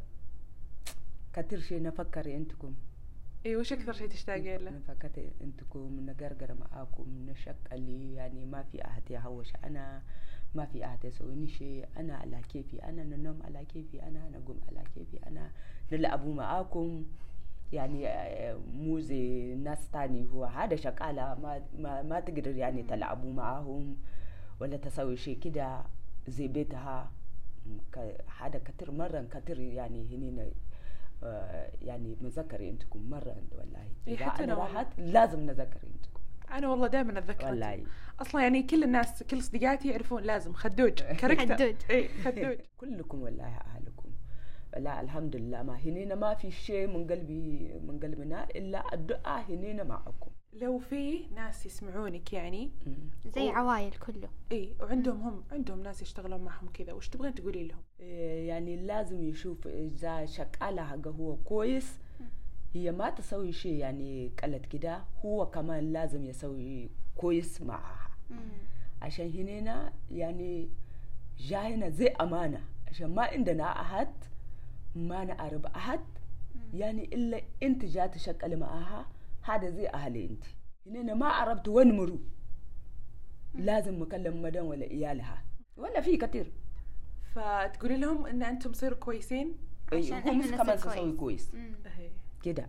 كتير 1.33 1.59
شيء 1.59 1.81
نفكر 1.81 2.35
أنتكم 2.35 2.75
إيه 3.45 3.57
وش 3.57 3.73
أكثر 3.73 3.93
شيء 3.93 4.07
تشتاقين 4.07 4.57
له؟ 4.57 4.71
نفكر 4.71 5.29
أنتكم 5.41 6.05
نقرقر 6.09 6.53
معاكم 6.53 7.25
نشق 7.29 7.73
اللي 7.73 8.13
يعني 8.13 8.45
ما 8.45 8.63
في 8.63 8.85
أحد 8.85 9.11
يهوش. 9.11 9.53
أنا 9.63 10.01
ما 10.55 10.65
في 10.65 10.85
أحد 10.85 11.05
يسويني 11.05 11.47
شيء. 11.47 11.87
أنا 11.97 12.15
على 12.15 12.41
كيفي. 12.41 12.83
أنا 12.83 13.03
ننام 13.03 13.43
على 13.43 13.65
كيفي. 13.65 14.03
أنا 14.03 14.29
نقوم 14.29 14.61
على 14.67 14.83
كيفي. 14.95 15.17
أنا 15.27 15.51
نلعب 15.91 16.27
معاكم. 16.27 17.05
يعني 17.73 18.07
آه، 18.07 18.57
مو 18.73 18.99
زي 18.99 19.55
ناس 19.55 19.89
تاني 19.91 20.27
هو 20.29 20.45
هذا 20.45 20.75
شغالة 20.75 21.35
ما, 21.35 21.61
ما, 21.77 22.01
ما 22.01 22.19
تقدر 22.19 22.55
يعني 22.55 22.83
تلعبوا 22.83 23.33
معاهم 23.33 23.97
ولا 24.59 24.77
تسوي 24.77 25.17
شيء 25.17 25.39
كده 25.39 25.83
زي 26.27 26.47
بيتها. 26.47 27.11
هذا 28.39 28.59
كتير 28.65 28.91
مرة 28.91 29.27
كتير 29.31 29.59
يعني 29.59 30.15
هنا 30.15 30.51
يعني 31.81 32.17
مذكر 32.21 32.69
انتكم 32.69 33.09
مرة 33.09 33.35
والله. 33.51 33.87
إيه، 34.07 34.13
إذا 34.15 34.25
حتى 34.25 34.43
والله. 34.43 34.63
رحت 34.63 34.87
لازم 34.99 35.39
نذكر 35.39 35.79
انتكم 35.83 36.21
أنا 36.51 36.67
والله 36.69 36.87
دائما 36.87 37.19
أتذكر. 37.19 37.45
والله. 37.45 37.83
أصلا 38.19 38.41
يعني 38.41 38.63
كل 38.63 38.83
الناس 38.83 39.23
كل 39.23 39.41
صديقاتي 39.43 39.89
يعرفون 39.89 40.23
لازم. 40.23 40.53
خدوج. 40.53 40.93
كاركتر. 41.21 41.55
خدوج. 41.55 41.75
اي 41.89 42.07
خدوج. 42.07 42.57
كلكم 42.81 43.21
والله 43.21 43.45
أهلكم. 43.57 44.11
والله 44.73 45.01
الحمد 45.01 45.35
لله. 45.35 45.63
ما 45.63 45.77
هنينا 45.77 46.15
ما 46.15 46.33
في 46.33 46.51
شيء 46.51 46.87
من 46.87 47.07
قلبي 47.07 47.73
من 47.83 47.99
قلبنا 47.99 48.43
إلا 48.49 48.93
الدعاء 48.93 49.51
هنينا 49.53 49.83
معكم. 49.83 50.31
لو 50.53 50.79
في 50.79 51.27
ناس 51.35 51.65
يسمعونك 51.65 52.33
يعني. 52.33 52.71
زي 53.35 53.51
أو- 53.51 53.55
عوايل 53.55 53.91
كله. 53.93 54.29
إي 54.51 54.75
وعندهم 54.81 55.21
هم 55.21 55.43
عندهم 55.51 55.81
ناس 55.83 56.01
يشتغلون 56.01 56.41
معهم 56.41 56.67
كذا. 56.73 56.93
وش 56.93 57.09
تبغين 57.09 57.33
تقولي 57.33 57.63
لهم؟ 57.67 57.79
إيه، 57.99 58.47
يعني 58.47 58.75
لازم 58.75 59.23
يشوف 59.23 59.67
إذا 59.67 60.25
شغالة 60.25 60.83
حاجة 60.83 61.09
هو 61.09 61.35
كويس. 61.35 61.99
هي 62.73 62.91
ما 62.91 63.09
تسوي 63.09 63.51
شيء 63.51 63.73
يعني 63.75 64.31
قلت 64.43 64.65
كده 64.65 65.03
هو 65.25 65.49
كمان 65.49 65.93
لازم 65.93 66.25
يسوي 66.25 66.89
كويس 67.15 67.61
معها. 67.61 68.09
عشان 69.01 69.31
هنا 69.49 69.93
يعني 70.11 70.69
جاهنا 71.37 71.89
زي 71.89 72.07
أمانة. 72.07 72.61
عشان 72.87 73.15
ما 73.15 73.23
عندنا 73.23 73.81
أحد 73.81 74.13
ما 74.95 75.23
نعرف 75.25 75.65
أحد. 75.65 75.99
يعني 76.73 77.03
إلا 77.05 77.41
أنت 77.63 77.85
جاي 77.85 78.09
تشغل 78.09 78.57
معها 78.57 79.05
هذا 79.41 79.69
زي 79.69 79.87
أهلي 79.87 80.25
أنت. 80.25 80.43
هنا 80.87 81.13
ما 81.13 81.27
عرفت 81.27 81.67
وين 81.67 81.97
مرو 81.97 82.19
لازم 83.53 84.01
مكلم 84.01 84.41
مدام 84.41 84.65
ولا 84.65 84.85
إيالها 84.85 85.43
ولا 85.77 86.01
في 86.01 86.17
كتير. 86.17 86.51
فتقولي 87.35 87.97
لهم 87.97 88.25
إن 88.25 88.43
أنتم 88.43 88.71
تصيروا 88.71 88.97
كويسين؟ 88.97 89.57
عشان 89.93 90.17
أي، 90.17 90.31
هم 90.31 90.41
كمان 90.41 90.59
نصير 90.59 90.75
تسوي 90.75 91.11
كويس. 91.17 91.55
إيه. 91.55 92.11
كده. 92.43 92.67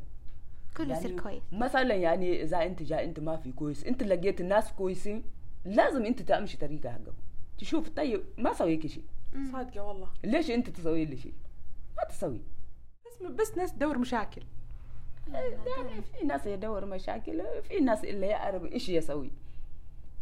كله 0.77 0.99
يصير 0.99 1.21
كويس. 1.21 1.43
مثلا 1.53 1.95
يعني 1.95 2.43
إذا 2.43 2.63
أنت 2.63 2.83
جاي 2.83 3.05
أنت 3.05 3.21
ما 3.21 3.37
في 3.37 3.53
كويس. 3.53 3.85
أنت 3.85 4.03
لقيت 4.03 4.41
الناس 4.41 4.73
كويسين 4.73 5.25
لازم 5.65 6.05
أنت 6.05 6.23
تمشي 6.23 6.57
طريقة 6.57 6.91
حقهم 6.91 7.15
تشوف 7.59 7.89
طيب 7.89 8.25
ما 8.39 8.53
سويك 8.53 8.87
شيء 8.87 9.05
صادقة 9.53 9.83
والله. 9.83 10.09
ليش 10.25 10.51
أنت 10.51 10.71
تسوي 10.71 11.05
لي 11.05 11.17
شيء 11.17 11.35
ما 11.97 12.05
تسوي. 12.09 12.41
بس 13.07 13.23
بس 13.23 13.57
ناس 13.57 13.73
تدور 13.73 13.99
مشاكل. 13.99 14.43
يعني 15.29 16.03
في 16.03 16.27
ناس 16.27 16.47
يدور 16.47 16.85
مشاكل 16.85 17.43
في 17.63 17.81
ناس 17.81 18.05
اللي 18.05 18.27
يعرف 18.27 18.65
إيش 18.65 18.89
يسوي. 18.89 19.31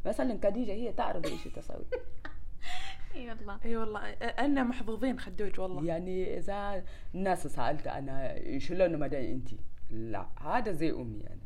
مثلا 0.06 0.38
خديجه 0.44 0.72
هي 0.72 0.92
تعرف 0.92 1.24
إيش 1.24 1.44
تسوي. 1.44 1.84
إي 3.14 3.28
والله. 3.28 3.58
إي 3.64 3.76
والله. 3.76 4.00
أنا 4.12 4.62
محظوظين 4.62 5.18
خدوج 5.20 5.60
والله. 5.60 5.84
يعني 5.86 6.38
إذا 6.38 6.84
الناس 7.14 7.46
سألت 7.46 7.86
أنا 7.86 8.38
شلون 8.58 8.98
مدى 8.98 9.32
انت 9.32 9.48
لا 9.90 10.26
هذا 10.40 10.72
زي 10.72 10.90
أمي 10.90 11.18
يعني. 11.20 11.40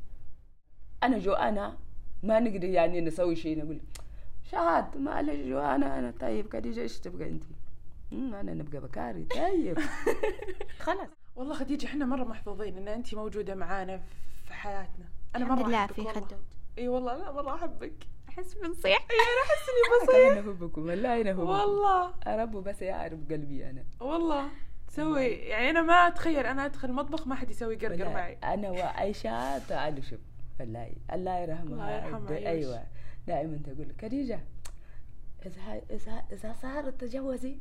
أنا 1.03 1.19
جو 1.19 1.33
أنا 1.33 1.77
ما 2.23 2.41
نقدر 2.41 2.69
يعني 2.69 3.01
نسوي 3.01 3.37
شيء 3.37 3.59
نقول 3.59 3.81
شهاد 4.43 4.97
معلش 4.97 5.41
جو 5.47 5.59
أنا 5.59 5.99
أنا 5.99 6.11
طيب 6.21 6.53
خديجه 6.53 6.81
إيش 6.81 6.99
تبغى 7.01 7.29
انت 7.31 7.45
"مم، 8.13 8.35
أنا 8.35 8.55
نبقى 8.55 8.81
بكاري 8.81 9.25
طيب. 9.25 9.79
خلاص. 10.87 11.09
والله 11.37 11.55
خديجة 11.55 11.87
إحنا 11.87 12.05
مرة 12.05 12.25
محظوظين 12.25 12.77
إن 12.77 12.89
انت 12.89 13.15
موجودة 13.15 13.55
معانا 13.55 14.03
في 14.45 14.55
حياتنا. 14.55 15.05
أنا 15.37 15.45
الحمد 15.45 15.59
مرة 15.59 15.69
لله 15.69 15.87
في. 15.87 16.05
خدوج 16.05 16.39
إي 16.79 16.89
والله 16.89 17.17
لا 17.17 17.33
مرة 17.33 17.55
أحبك. 17.55 18.07
أحس 18.29 18.55
بنصيح. 18.55 19.07
أنا 19.11 19.43
أحس 19.45 19.69
إني 19.69 19.81
أنا 19.89 20.05
بصير 20.05 20.43
كمان 20.43 20.49
احبكم 20.49 20.87
والله 20.87 21.21
أنا 21.21 21.31
احبكم 21.31 21.49
والله. 21.49 22.15
رب 22.27 22.53
بس 22.57 22.83
يعرف 22.83 23.19
قلبي 23.31 23.71
أنا. 23.71 23.85
والله. 24.01 24.49
تسوي 24.89 25.27
يعني 25.27 25.71
أنا 25.71 25.83
ما 25.83 25.95
أتخيل 25.95 26.47
أنا 26.47 26.65
أدخل 26.67 26.89
المطبخ 26.89 27.27
ما 27.27 27.35
حد 27.35 27.51
يسوي 27.51 27.77
قرقر 27.77 28.09
معي. 28.09 28.39
أنا 28.45 28.71
وعائشه 28.71 29.59
تعالوا 29.59 30.03
شوف 30.03 30.21
والله 30.61 30.93
الله 31.13 31.39
يرحمها. 31.39 31.63
الله 31.63 31.91
يرحمها،. 31.91 32.37
أيوه. 32.37 32.85
دائما 33.27 33.59
تقول 33.65 33.95
خديجة 34.03 34.41
إذا 35.47 35.83
إذا 35.91 36.25
إذا 36.33 36.53
صارت 36.63 37.01
تجوزي 37.01 37.59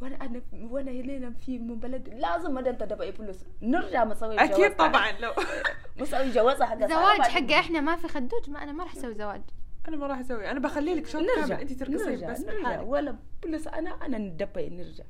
وأنا 0.00 0.16
أنا 0.16 0.42
وأنا 0.52 0.90
هنا 0.90 1.30
في 1.30 1.58
من 1.58 1.78
بلد 1.78 2.08
لازم 2.08 2.54
ما 2.54 2.70
انت 2.70 2.82
تبقى 2.82 3.12
فلوس 3.12 3.44
نرجع 3.62 4.04
مسوي 4.04 4.36
جواز 4.36 4.50
أكيد 4.50 4.76
طبعا 4.76 5.12
لو 5.12 5.32
مسوي 6.00 6.30
جواز 6.30 6.62
حق 6.62 6.78
زواج 6.78 7.20
حقه 7.20 7.60
إحنا 7.60 7.80
ما 7.80 7.96
في 7.96 8.08
خدوج 8.08 8.50
ما 8.50 8.62
أنا 8.62 8.72
ما 8.72 8.84
راح 8.84 8.96
أسوي 8.96 9.14
زواج. 9.14 9.42
أنا 9.88 9.96
ما 9.96 10.06
راح 10.06 10.18
أسوي 10.18 10.50
أنا 10.50 10.60
بخلي 10.60 10.94
لك 10.94 11.06
شوط 11.06 11.22
كامل 11.22 11.40
نرجع 11.40 11.60
انت 11.60 11.72
ترقصين 11.72 12.30
بس 12.30 12.40
نرجع. 12.40 12.80
ولا 12.80 13.16
بلس 13.42 13.66
أنا 13.66 13.90
أنا 13.90 14.18
ندبي 14.18 14.68
نرجع. 14.68 15.04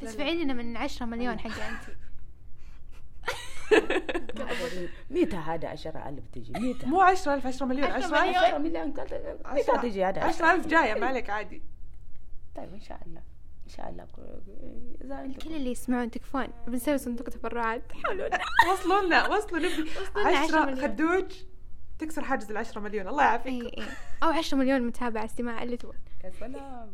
تدفعين 0.00 0.40
لنا 0.40 0.52
من 0.52 0.76
عشرة 0.76 1.06
مليون 1.06 1.38
حقه 1.38 1.68
انت. 1.68 1.96
متى 5.10 5.36
هذا 5.36 5.68
10000 5.68 6.28
تجي 6.32 6.52
متى 6.52 6.86
مو 6.86 7.00
10000 7.00 7.46
10 7.46 7.66
مليون 7.66 7.90
10000 7.90 8.36
10 8.36 8.58
مليون. 8.58 8.88
متى 9.52 9.78
تجي 9.82 10.04
هذا 10.04 10.20
10000 10.20 10.66
جاية 10.66 10.94
ما 10.94 11.06
عليك 11.06 11.30
عادي. 11.30 11.62
طيب 12.56 12.74
إن 12.74 12.80
شاء 12.80 13.00
الله. 13.06 13.31
شاء 13.76 13.88
الله 13.88 14.06
إذا 15.04 15.20
انت 15.24 15.44
كل 15.44 15.54
اللي 15.54 15.70
يسمعون 15.70 16.10
تكفون. 16.10 16.48
بنسوي 16.66 16.98
صندوق 16.98 17.26
تبرعات 17.26 17.82
حولونا. 17.92 18.38
وصلوا 18.72 19.02
لنا 19.02 19.28
وصلوا 19.28 19.58
نبي 19.58 19.90
لنا 20.16 20.28
10 20.28 20.38
10 20.38 20.64
مليون. 20.64 20.88
خدوج 20.88 21.32
تكسر 21.98 22.24
حاجز 22.24 22.50
ال 22.50 22.56
10 22.56 22.80
مليون. 22.80 23.08
الله 23.08 23.22
يعافيك. 23.22 23.62
اي 23.62 23.82
اي 23.82 23.84
أو 24.22 24.28
عشرة 24.28 24.58
مليون 24.58 24.82
متابعة 24.82 25.24
استماع 25.24 25.62
اللي 25.62 25.76
تبغى 25.76 25.96
يا 26.24 26.30
سلام 26.30 26.90